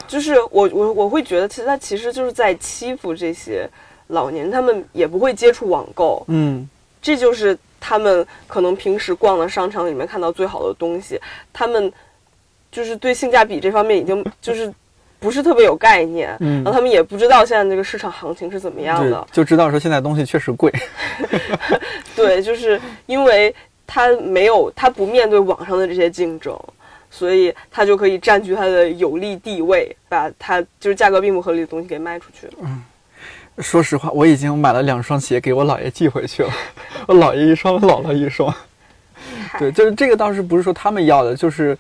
[0.07, 3.67] 就是我我我会觉得，其实它其实就是在欺负这些
[4.13, 6.67] 老年，他们也不会接触网购，嗯，
[7.01, 11.19] 这就是他们可能平时逛的商场里面看到最好的东西，
[11.51, 11.91] 他们
[12.71, 14.73] 就是对性价比这方面已经 就是
[15.19, 20.71] 不是特别有概念，嗯然后他们也不知道现在这个市场行情是怎么样的，，就知道说现在东西确实贵。
[22.15, 23.53] 对，就是因为
[23.85, 26.57] 他没有他不面对网上的这些竞争。
[27.15, 32.49] 所以他就可以占据他的有利地位，把他就是价格并不合理的东西给卖出去。
[33.59, 36.49] 说实话，我已经买了两双鞋给我姥爷寄回去了，
[37.07, 38.53] 我姥爷一双，姥姥一双。
[39.59, 41.77] 对，就是这个倒是不是说他们要的，就是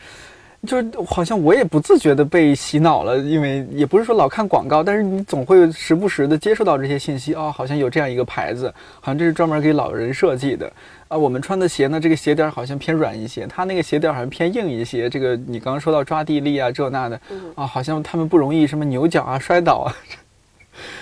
[0.67, 10.71] 就是好像我也不自觉的被洗脑了，因为也不是说老看广告，但是你总会时不时的接触到这些信息哦，好像有这样一个牌子，好像这是专门给老人设计的
[11.07, 11.17] 啊。
[11.17, 15.09] 我们穿的鞋呢，这个鞋垫好像偏软一些，他那个鞋垫好像偏硬一些。
[15.09, 17.19] 这个你刚刚说到抓地力啊，这那的
[17.55, 19.89] 啊，好像他们不容易什么扭脚啊、摔倒啊，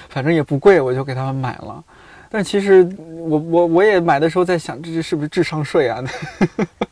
[0.10, 1.84] 反正也不贵，我就给他们买了。
[2.30, 6.02] 但其实我我我也买的时候在想，这是不是智商税啊？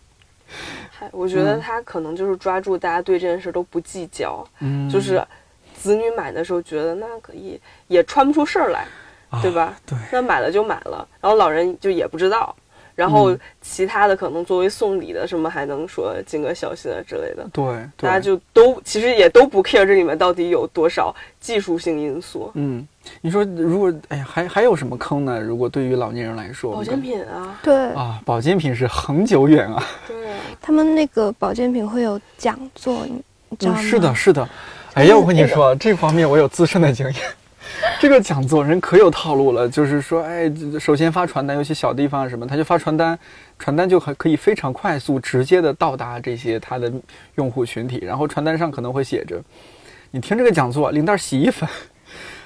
[1.12, 5.26] 我觉得他可能就是抓住大家对这件事都不计较，嗯，就是
[5.74, 8.86] 子女买的时候觉得那可以也穿不出事儿来，
[9.42, 9.74] 对吧？
[9.86, 12.54] 对，那买了就买了，然后老人就也不知道。
[12.99, 17.63] 然后其他的可能作为送礼的什么还能说尽个小心啊之类的，对，
[17.95, 22.51] 大家就都其实也都不 care 这里面到底有多少技术性因素。
[22.55, 22.85] 嗯，
[23.21, 25.39] 你说如果哎呀还还有什么坑呢？
[25.39, 29.81] 如果对于老年人来说，保健品啊，对啊，保健品是恒久远啊。
[30.05, 30.17] 对，
[30.62, 33.23] 他们那个保健品会有讲座，你
[33.57, 33.81] 知道吗？
[33.81, 34.49] 是的，是的。
[34.95, 37.15] 哎呀，我跟你说，这方面我有自身的经验。
[37.99, 43.17] 这个讲座人可有套路了，就是说，哎，首先发传单，尤其小地方什么，他就发传单，
[43.58, 46.91] 传单就很可以非常快速、直接的到达这些他的
[47.36, 47.99] 用户群体。
[48.03, 49.41] 然后传单上可能会写着
[50.12, 51.67] ：“你听这个讲座，领袋洗衣粉，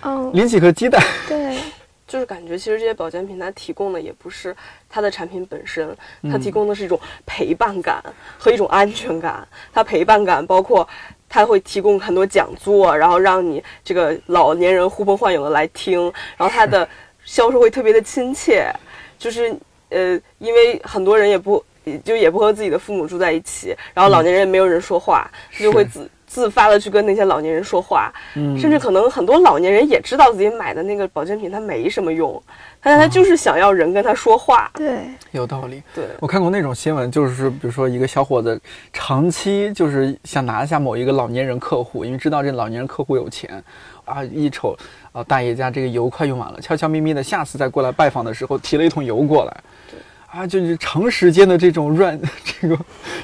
[0.01, 1.59] 嗯，领几颗鸡蛋。”对，
[2.07, 4.55] 就是感觉其实这些保健品它提供的也不是
[4.89, 5.95] 它的产品本身，
[6.31, 8.03] 它提供的是一种陪伴感
[8.37, 9.47] 和一种安全感。
[9.71, 10.87] 它陪伴感包括。
[11.33, 15.99] 他会提供很多讲座，然后让你这个老年人呼朋唤友的来听，
[16.37, 16.87] 然后他的
[17.25, 18.71] 销售会特别的亲切，
[19.17, 19.51] 就是
[19.89, 21.65] 呃，因为很多人也不
[22.05, 26.07] 就也不和自己的父母住在一起，然后老年人也没有人说话，他就会自。
[26.33, 32.41] 自发的去跟那些老年人说话，嗯，甚至可能很多老年人也知道自己买的那个保健品它没什么用，
[32.81, 34.71] 但是他就是想要人跟他说话。
[34.73, 35.83] 对，有道理。
[35.93, 38.59] 对我看过那种新闻，就是比如说一个小伙子
[38.91, 43.63] 长期就是想拿下某一个老年人客户，因为知道这老年人客户有钱，
[44.05, 44.75] 啊，一瞅
[45.11, 49.57] 啊大爷家这个油快用完了，悄悄咪咪的下次再过来拜访的时候提了一桶油过来，
[49.91, 49.99] 对，
[50.31, 52.19] 啊，就是长时间的这种软
[52.59, 52.77] 这个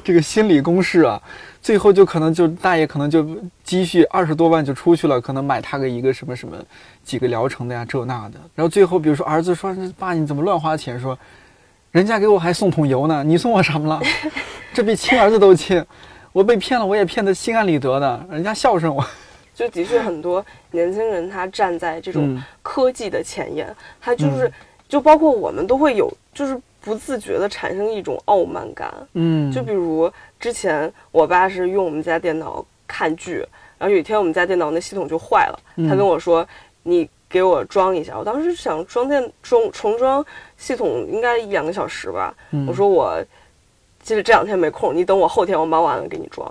[0.04, 1.20] 这个心理攻势啊。
[1.62, 3.26] 最后就可能就大爷可能就
[3.64, 6.56] 积蓄二十多万就出去了，可能买他个一个什么什么
[7.04, 11.00] 几个疗程的呀这那的，然后最后比如说儿子说爸你怎么乱花钱？
[11.00, 11.18] 说
[11.92, 14.02] 人家给我还送桶油呢，你送我什么了？
[14.74, 15.86] 这比亲儿子都亲，
[16.32, 19.06] 我被骗了我也骗得心安理得的，人家孝顺我。
[19.54, 24.50] 就的确很多年轻人他站在这种科技的前沿，他就是
[24.88, 26.60] 就包括我们都会有就是。
[26.82, 33.46] 不自觉的产生一种傲慢感，嗯，就比如之前我爸是用我们家电脑看剧，
[33.78, 36.48] 然后有一天我们家电脑那系统就坏了，他跟我说
[36.84, 40.26] ：“你给我装一下。”我当时想装电重重装
[40.58, 42.34] 系统应该一两个小时吧，
[42.68, 43.22] 我说我
[44.02, 46.48] 其实这两天没空，你等我后天我忙完了给你装。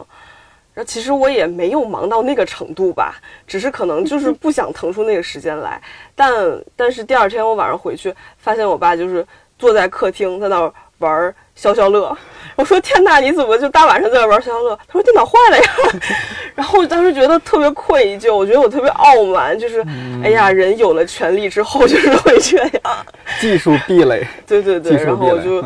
[0.74, 5.80] 然后其实我也没有忙到那个程度吧，只是可能就是不想腾出那个时间来。
[6.14, 9.26] 但但是第二天我晚上回去发现我爸就是。
[9.58, 12.16] 坐在客厅，在那儿玩消消乐。
[12.56, 15.64] 我说：“天呐，你怎么就大晚上在那玩消消乐？”他说：“电脑坏了呀。
[16.56, 19.80] ”然后我当时觉得特别愧疚，我觉得我特别傲慢，就是
[20.24, 23.06] 哎呀，人有了权利之后就是会这样。
[23.40, 24.26] 技术壁垒。
[24.44, 25.64] 对对对，然后我就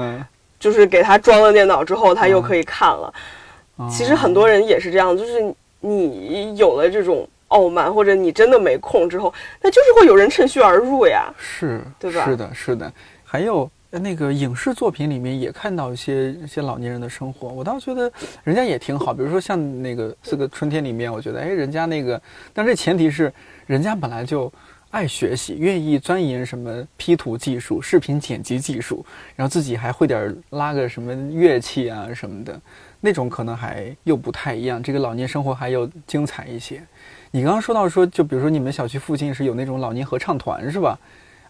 [0.60, 3.12] 就是给他装了电脑之后，他又可以看了。
[3.90, 5.42] 其实很多人也是这样，就是
[5.80, 11.32] 你有了这种傲慢，或者你真的没空之后，那就是会有人趁虚而入呀。
[11.38, 12.24] 是，对吧？
[12.26, 12.92] 是的，是的，
[13.24, 13.68] 还有。
[13.98, 18.10] 那个影视作品里面也看到一些一些老年人的生活，我倒觉得
[18.42, 19.12] 人家也挺好。
[19.12, 22.20] 比如说像那个《四个春天》里面，我觉得哎，人家那个，
[22.54, 23.32] 但这前提是
[23.66, 24.50] 人家本来就
[24.90, 29.04] 爱学习，愿意钻研什么 P 图技术、视频剪辑技术，
[29.36, 32.58] 然后自己还会点拉个什么乐器啊什么的，
[33.00, 34.82] 那种可能还又不太一样。
[34.82, 36.82] 这个老年生活还要精彩一些。
[37.30, 40.98] 你刚刚说到说，就比如说你们小区附近是有那种老年合唱团是吧？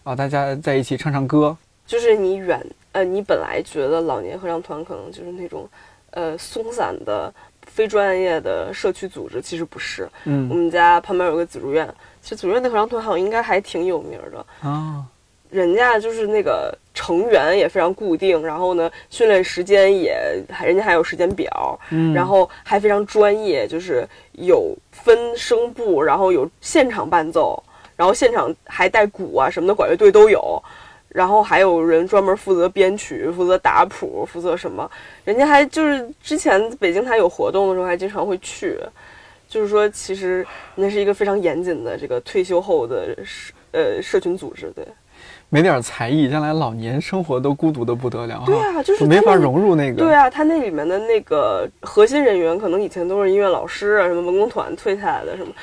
[0.03, 1.55] 啊，大家在一起唱唱歌。
[1.85, 5.67] 就是你远呃，你本来觉得老年合唱团可能就是那种，
[6.11, 7.33] 呃，松散的、
[7.65, 10.07] 非专业的社区组织，其实不是。
[10.25, 11.87] 嗯，我们家旁边有个紫竹院，
[12.21, 15.03] 其实紫竹院的合唱团好像应该还挺有名的啊。
[15.49, 27.61] 人家就是那个成员也非常固定，然后呢，训练时间也还人家还有时间表，嗯，然后还非常专业，就是有分声部，然后有现场伴奏，
[27.95, 30.61] 然后现场还带鼓啊什么的，管乐队都有。
[31.13, 34.89] 然后还有人专门负责编曲、负责打谱、负责什么？
[35.23, 38.77] 人家还就是之前北京他有活动的时候，还经常会去。
[39.47, 40.43] 就是说，其实
[40.73, 44.83] 那是一个非常严谨的这个退休后的社呃社群组织，对。
[45.49, 48.41] 没点才艺，将来老年生活都孤独的不得了。
[48.47, 49.97] 对啊，就是没法融入那个。
[49.97, 55.53] 对啊，他那里面的那个核心人员可能以前都是音乐老师啊，什么文工团退下来的什么。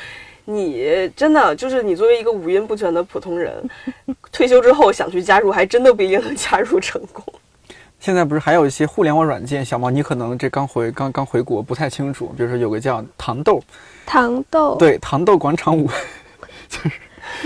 [0.52, 3.54] 你真的就是你作为一个五音不全的普通人，
[4.32, 7.24] 退休之后想去加入，还真的不一定能加入成功。
[7.98, 9.62] 现在不是还有一些互联网软件？
[9.62, 12.32] 小毛，你可能这刚回刚刚回国，不太清楚。
[12.34, 13.62] 比如说有个叫糖豆，
[14.06, 15.86] 糖豆对糖豆广场舞，
[16.66, 16.90] 就是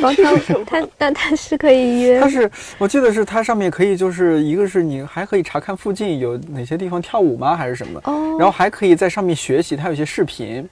[0.01, 2.21] 广场舞，它但它是可以约。
[2.21, 2.49] 它是
[2.79, 7.57] 我记得是它上面可以就是一个是你还可以查看附近有哪些地方跳舞吗？
[7.57, 8.01] 还是什么？
[8.05, 8.37] 哦。
[8.39, 10.69] 然后还可以在上面学习，它有些视频，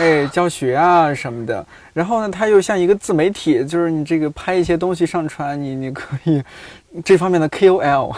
[0.00, 1.64] 哎，教学啊什么的。
[1.92, 6.42] 然后呢，它又像一个自媒体，就是你这个拍一些东西上传，你 你可以
[7.04, 8.16] 这方面的 KOL。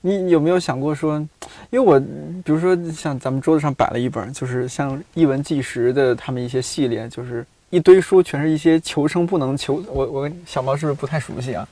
[0.00, 1.16] 你有没有想过说，
[1.70, 9.82] 因为我比如说像咱们桌子上摆了一本，就是像译文纪实的他们一些系列，就是一堆书，全是一些求生不能求。
[9.88, 11.66] 我我小猫是不是不太熟悉啊？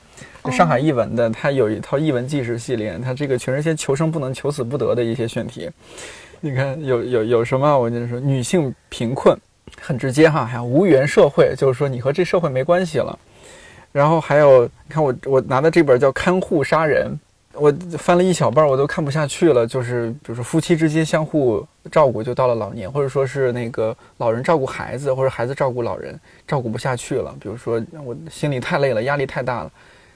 [0.51, 5.69] 上海译文的，它有一套译文纪实系列，它这个全是些求生不能、求死不得的一些选题。
[6.45, 7.79] 你看有有有什么？
[7.79, 9.33] 我跟你说，女性贫困
[9.79, 13.17] 很直接哈，还有无缘社会，就是说你和这社会没关系了。
[13.93, 17.09] 然后还有，你看我我拿的这本叫《看护杀人》。
[17.53, 19.65] 我翻了一小半，我都看不下去了。
[19.65, 27.33] 就是比如说夫妻之间相互照顾，就到了老年，或者说是那个老人照顾孩子，或者孩子照顾老人，照顾不下去了。
[27.39, 29.71] 比如说我心里太累了，压力太大了，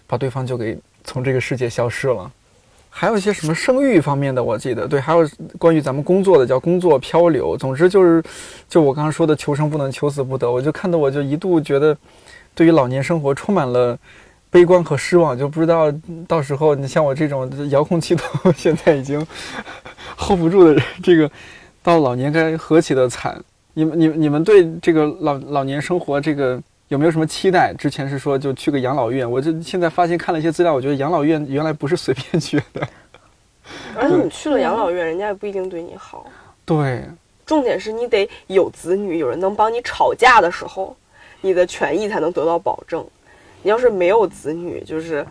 [0.05, 2.29] 把对方就给从这个世界消失了。
[2.99, 5.29] 还有一些什么生育方面的，我记得对，还有
[5.59, 7.55] 关于咱们工作的叫工作漂流。
[7.55, 8.23] 总之就是，
[8.67, 10.51] 就我刚刚说的求生不能，求死不得。
[10.51, 11.95] 我就看的我就一度觉得，
[12.55, 13.95] 对于老年生活充满了。
[14.49, 15.93] 悲观和失望，就不知道
[16.25, 19.19] 到时候你像我这种遥控器都现在已经
[20.17, 21.29] hold 不住的人，这个
[21.83, 23.37] 到老年该何其的惨！
[23.73, 26.59] 你们、你、你们对这个老老年生活这个
[26.89, 27.73] 有没有什么期待？
[27.73, 32.87] 之前是说就去个养老院，我就现在发现看了一些资料，我觉得养老院原来不是随便去的。
[33.95, 36.25] 而且你去了养老院，人家也不一定对你好。
[36.63, 37.03] 对，
[37.45, 40.95] 重点是你得有子女，有人能帮你吵架的时候，
[41.41, 43.05] 你的权益才能得到保证。
[43.63, 45.25] 你要是没有子女，就是，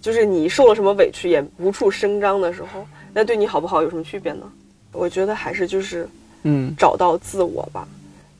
[0.00, 4.44] 就是你受了什么委屈也无处声张的时候，那对你好不好有什么区别呢？
[4.92, 6.08] 我觉得还是就是，
[6.44, 7.88] 嗯，找到自我吧。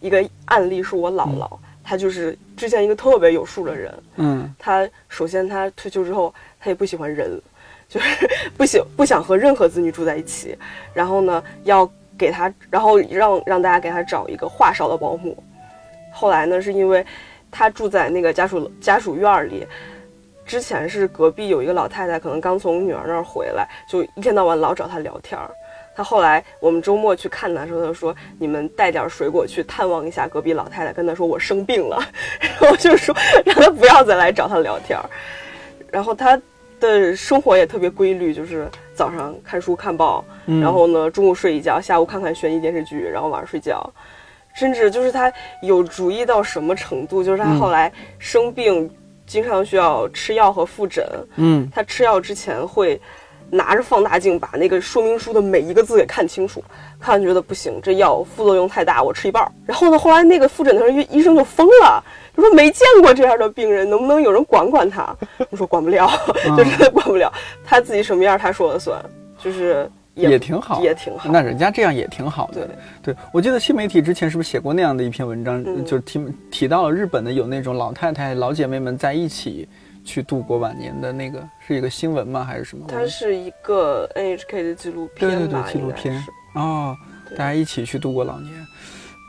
[0.00, 1.48] 一个案例是我姥姥，
[1.82, 7.40] 她就是之前一个特别有数的人，嗯，他首先他退休之后，他也不喜欢人，
[7.88, 10.56] 就是不喜不想和任何子女住在一起，
[10.94, 15.42] 然后呢，要给他，然后让让大家给他找一个话少的保姆。
[16.12, 17.04] 后来呢，是因为。
[17.54, 19.66] 他住在那个家属家属院里，
[20.46, 25.50] 之前是隔壁有一个老太太，可能刚从女儿那儿回来，就一天到晚老找他聊天儿。
[25.94, 32.02] 他后来我们周末去看他的时候，他说：“你们带点水果去探望一下隔壁老太太，跟他说我生病了。
[32.40, 33.14] ”然后就说
[33.44, 35.04] 让他不要再来找他聊天儿。
[35.90, 36.40] 然后他
[36.80, 43.92] 的生活也特别规律，就是早上看书看报，然后呢中午睡一觉，下午看看悬疑电视剧，然后晚上睡觉。
[44.54, 45.32] 甚至就是他
[45.62, 48.90] 有主意到什么程度，就是他后来生病，
[49.26, 51.06] 经常需要吃药和复诊。
[51.36, 53.00] 嗯，他吃药之前会
[53.54, 56.64] 拿着放大镜把那个说明书的每一个字给看清楚，
[56.98, 59.46] 看完觉得不行，这药副作用太大，我吃一半。
[59.66, 62.02] 然后呢，后来那个复诊的时候，医生就疯了，
[62.34, 65.14] 就说没见过这样的病人，能不能有人管管他？
[65.50, 66.10] 我说管不了，
[66.56, 67.30] 就真的管不了，
[67.62, 68.98] 他自己什么样他说了算，
[69.38, 69.86] 就是。
[70.14, 71.30] 也挺好，也挺好。
[71.32, 72.66] 那人家这样也挺好的。
[72.66, 79.66] 对，对我记得新媒体之前是不是写过那样的一篇文章，就是提提到了日本的有那种老太太、老姐妹们在一起
[80.04, 82.44] 去度过晚年的那个，是一个新闻吗？
[82.44, 82.84] 还是什么？
[82.88, 86.24] 它是一个 NHK 的纪录片，对对对，纪录片
[86.54, 86.96] 哦，
[87.30, 88.52] 大家一起去度过老年。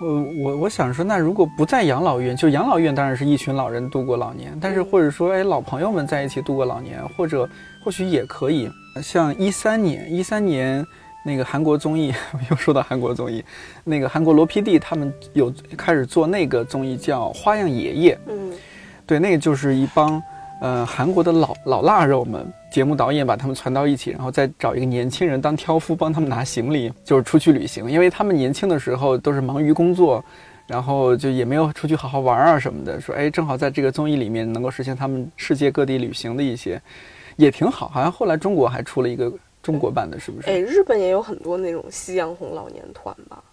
[0.02, 7.48] 我我我想说，那如果不在养老院，就养老院当然是一群老人度过老年，但是或者说，哎，老朋友们在一起度过老年，或者
[7.84, 8.70] 或许也可以。
[9.02, 10.86] 像一三年，一三年
[11.24, 12.14] 那个韩国综艺，
[12.50, 13.42] 又说到韩国综艺，
[13.86, 18.16] 那个韩国罗 PD 他们有开始做那个综艺叫《花样爷爷》。
[18.28, 18.52] 嗯，
[19.06, 20.22] 对，那个就是一帮
[20.64, 22.42] 呃韩国的老老腊肉们，
[22.72, 27.92] 节目导演把他们攒到一起，然后再找一个年轻人当挑夫，帮他们拿行李，就是出去旅行。
[27.92, 30.24] 因为他们年轻的时候都是忙于工作，
[30.66, 33.02] 然后就也没有出去好好玩啊什么的。
[33.02, 36.82] 说哎，正好在这个综艺里面能够实现他们世界各地旅行的一些。
[37.36, 39.30] 也挺好，好像后来中国还出了一个
[39.62, 40.50] 中国版的，是不是？
[40.50, 43.44] 哎，日本也有很多那种夕阳红老年团吧？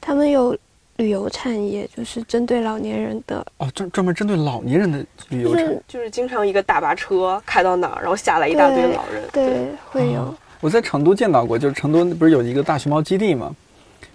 [0.00, 0.58] 他们有
[0.98, 3.44] 旅游产业，就是针对老年人的。
[3.58, 9.22] 哦，专专门针对老年人的旅游产业，就是经常一个大巴车开到哪儿，然后下来一大堆老人。
[9.32, 10.34] 对，会有。
[10.60, 13.54] 我在成都见到过，就是成都不是有一个大熊猫基地吗？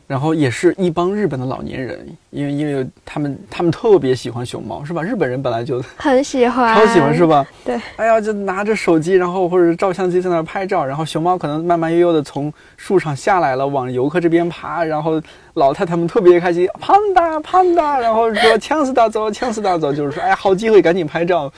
[0.06, 5.02] 然后也是一帮日本的老年人，因为因为他们他们特别喜欢熊猫，是吧？
[5.02, 7.46] 日本人本来就很喜欢，超喜欢，是吧？
[7.64, 7.80] 对。
[7.96, 15.22] 哎呀，就拿着手机，然后或者照相机在那儿拍照，然后熊猫可能慢慢悠悠的从树上下来了，往游客这边爬，然后
[15.54, 21.52] 老太太们特别开心，胖哒胖哒，然后说呛死大走，呛死大走，就是说哎呀，好机会，赶紧拍照，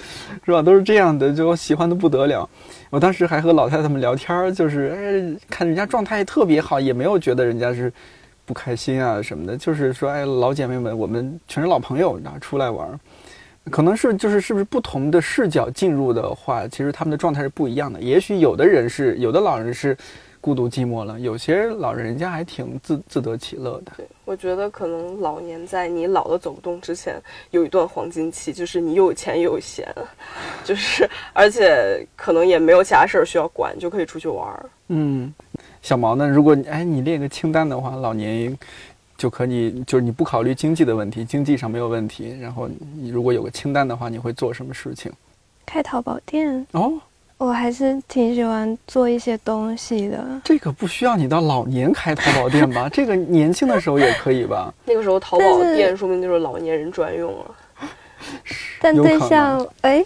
[0.46, 0.62] 是吧？
[0.62, 2.48] 都是这样的，就喜欢的不得了。
[2.92, 7.92] 我当时还和老太太们聊天，就是哎，看人家状态特别好，也没有觉得人家是。
[8.46, 13.00] 不开心啊什么的，就是说，哎，老姐妹们，我们全是老朋友，然后出来玩，
[13.72, 18.00] 可能是就是是不是不同的视角进入的话，其实他们的状态是不一样的。
[18.00, 19.98] 也许有的人是有的老人是
[20.40, 23.94] 孤独寂寞了，有些老人家还挺自自得其乐的。
[23.98, 27.20] 对，我觉得可能老年在你老的走不动之前，
[27.50, 29.92] 有一段黄金期，就是你又有钱又有闲，
[30.64, 34.66] 就是而且可能也没有其他事儿需要管，就可以出去玩。
[34.90, 35.34] 嗯。
[35.86, 36.28] 小毛呢？
[36.28, 38.58] 如果哎你列个清单的话，老年
[39.16, 42.36] 就可以，就是你不考虑经济的问题，经济上没有问题。
[42.42, 42.68] 然后
[42.98, 45.12] 你如果有个清单的话，你会做什么事情？
[45.64, 46.94] 开淘宝店哦，
[47.38, 50.42] 我还是挺喜欢做一些东西的。
[50.44, 52.90] 这个不需要你到老年开淘宝店吧？
[52.90, 54.74] 这个年轻的时候也可以吧？
[54.86, 57.56] 那个时候淘宝店说明就是老年人专用了。
[58.82, 60.04] 但对象哎，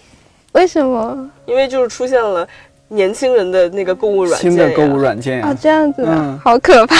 [0.52, 1.30] 为什么？
[1.46, 2.46] 因为就是出现了。
[2.92, 6.96] 年轻人的那个购物软件，新的购物软件啊，哦，这样子的，好可怕。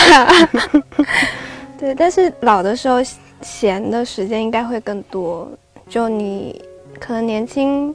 [1.78, 2.98] 对，但是老的时候
[3.42, 5.50] 闲的时间应该会更多，
[5.88, 6.62] 就你
[7.00, 7.92] 可能年轻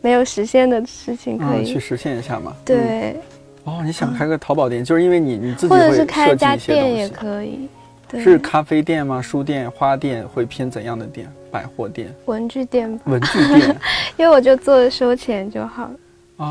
[0.00, 2.54] 没有实现的事情可以去实现一下嘛。
[2.64, 3.16] 对。
[3.64, 7.68] 哦，你想开个淘宝店，就是因为你你自己或者是开一家店也可以。
[8.12, 9.20] 是咖啡店吗？
[9.20, 11.26] 书店、花店会偏怎样的店？
[11.50, 13.00] 百货店、文具店。
[13.04, 13.76] 文具店，
[14.16, 15.90] 因为我就做收钱就好了。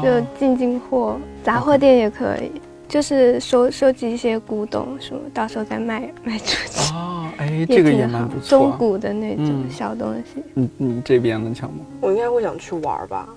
[0.02, 2.52] 就进进货，杂货店也可以，
[2.88, 6.94] 就是收收集一些古董什么，到时候再卖 卖出去。
[6.94, 10.42] 哦，哎，这个也蛮不错，中古的那种小东西。
[10.56, 11.80] 嗯嗯，这边呢，强吗？
[12.00, 13.28] 我应该会想去玩吧，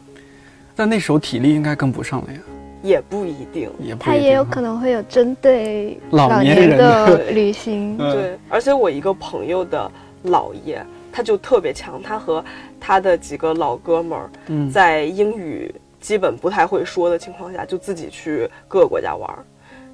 [0.77, 2.39] 但那时候体力应该跟不上了呀。
[2.83, 7.97] 也不一定，也他也有可能会有针对老年人的旅行。
[7.99, 9.91] 对，而且我一个朋友的
[10.27, 10.81] 姥爷，
[11.11, 12.45] 他就特别强，他和
[12.79, 14.31] 他的几个老哥们儿
[14.71, 15.75] 在英语。
[16.01, 19.29] 基本不太会说的情况下，就自己去各个国家玩，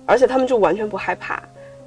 [0.05, 1.42] 而且他们就完全不害怕，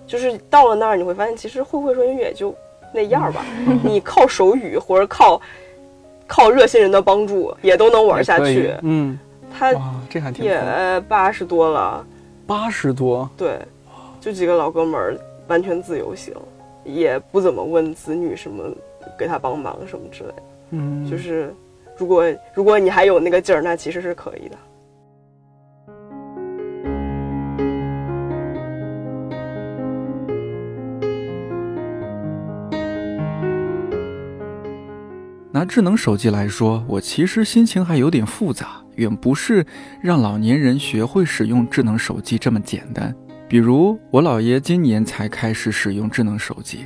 [0.08, 2.56] 就是到了那儿你会发现，其实会不会说英语也就
[2.94, 3.46] 那样吧，
[3.84, 5.40] 你靠手语或者靠
[6.26, 8.74] 靠热心人的帮助也都能玩下去。
[8.82, 9.20] 嗯，
[9.56, 9.74] 他
[10.10, 12.06] 这还挺也八十多了，
[12.48, 13.60] 八十多，对，
[14.22, 16.34] 就几个老哥们儿，完全自由行，
[16.84, 18.64] 也不怎么问子女什么
[19.20, 21.54] 给他帮忙什么之类的，嗯，就是。
[21.98, 24.58] 如果如果你还有那个劲儿，那其实是可以的。
[35.52, 39.66] 拿智能手机来说，我其实心情还有点复杂，远不是
[40.02, 43.16] 让老年人学会使用智能手机这么简单。
[43.48, 46.80] 比如我姥爷今年才开始使用智能手机。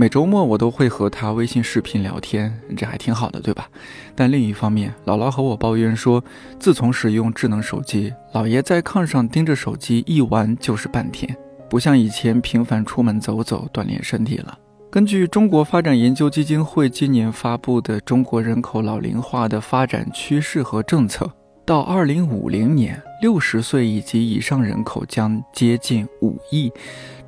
[0.00, 3.68] 每周末我都会和他微信视频聊天，这还挺好的，对吧？
[4.14, 6.24] 但另一方面，姥姥和我抱怨说，
[6.58, 11.36] 自从使用智能手机，姥爷在炕上盯着手机一玩就是半天，
[11.68, 14.58] 不像以前频繁出门走走锻炼身体了。
[14.90, 21.26] 根据中国发展研究基金会今年发布的《中国人口老龄化的发展趋势和政策》，
[21.66, 26.72] 到二零五零年，六十岁以及以上人口将接近五亿。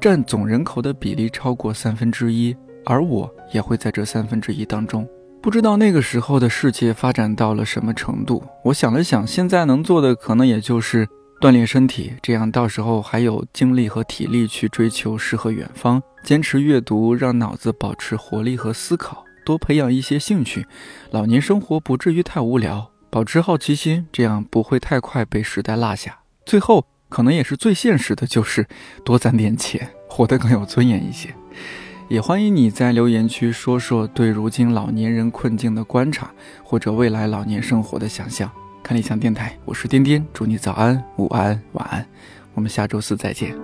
[0.02, 5.08] 占总人口的比例超过三分之一，而我也会在这三分之一当中。
[5.40, 8.42] 不知道那个时候的世界发展到了什么程度。
[8.64, 11.08] 我想了想，现在能做的可能也就是
[11.40, 16.02] 锻炼身体，这样到时候还有精力和体力去追求诗和远方。
[16.24, 20.66] 坚持阅读，让脑子保持活力和思考，多培养一些兴趣，
[21.12, 22.90] 老年生活不至于太无聊。
[23.08, 26.22] 保持好奇心，这样不会太快被时代落下。
[26.44, 26.84] 最后。
[27.12, 28.66] 可能也是最现实的，就是
[29.04, 31.28] 多攒点钱，活得更有尊严一些。
[32.08, 36.30] 也欢迎你在留言区说说对如今老年人困境的观察，
[36.64, 38.50] 或者未来老年生活的想象。
[38.82, 42.02] 看理想电台，我是颠颠，祝你早安、午安、晚安。
[42.54, 43.54] 我们下周四再见。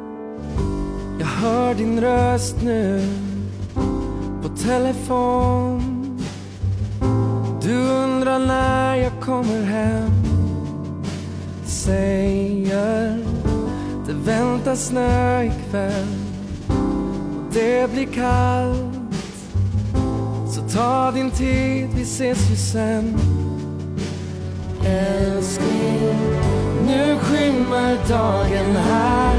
[14.08, 16.16] Det väntar snö ikväll.
[16.68, 19.14] Och det blir kallt.
[20.54, 23.18] Så ta din tid, vi ses ju sen.
[24.84, 26.18] Älskling,
[26.86, 29.36] nu skymmer dagen här.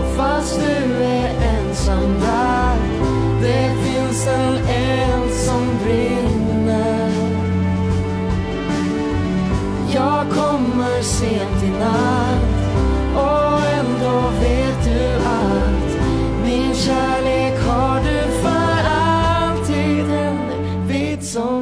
[0.00, 2.76] Och fast du är ensam där
[3.42, 7.10] det finns en eld som brinner.
[9.94, 12.58] Jag kommer sent i natt.
[13.14, 13.77] Och
[16.44, 20.04] min kärlek har du för alltid.
[20.10, 20.38] En
[20.88, 21.57] vit song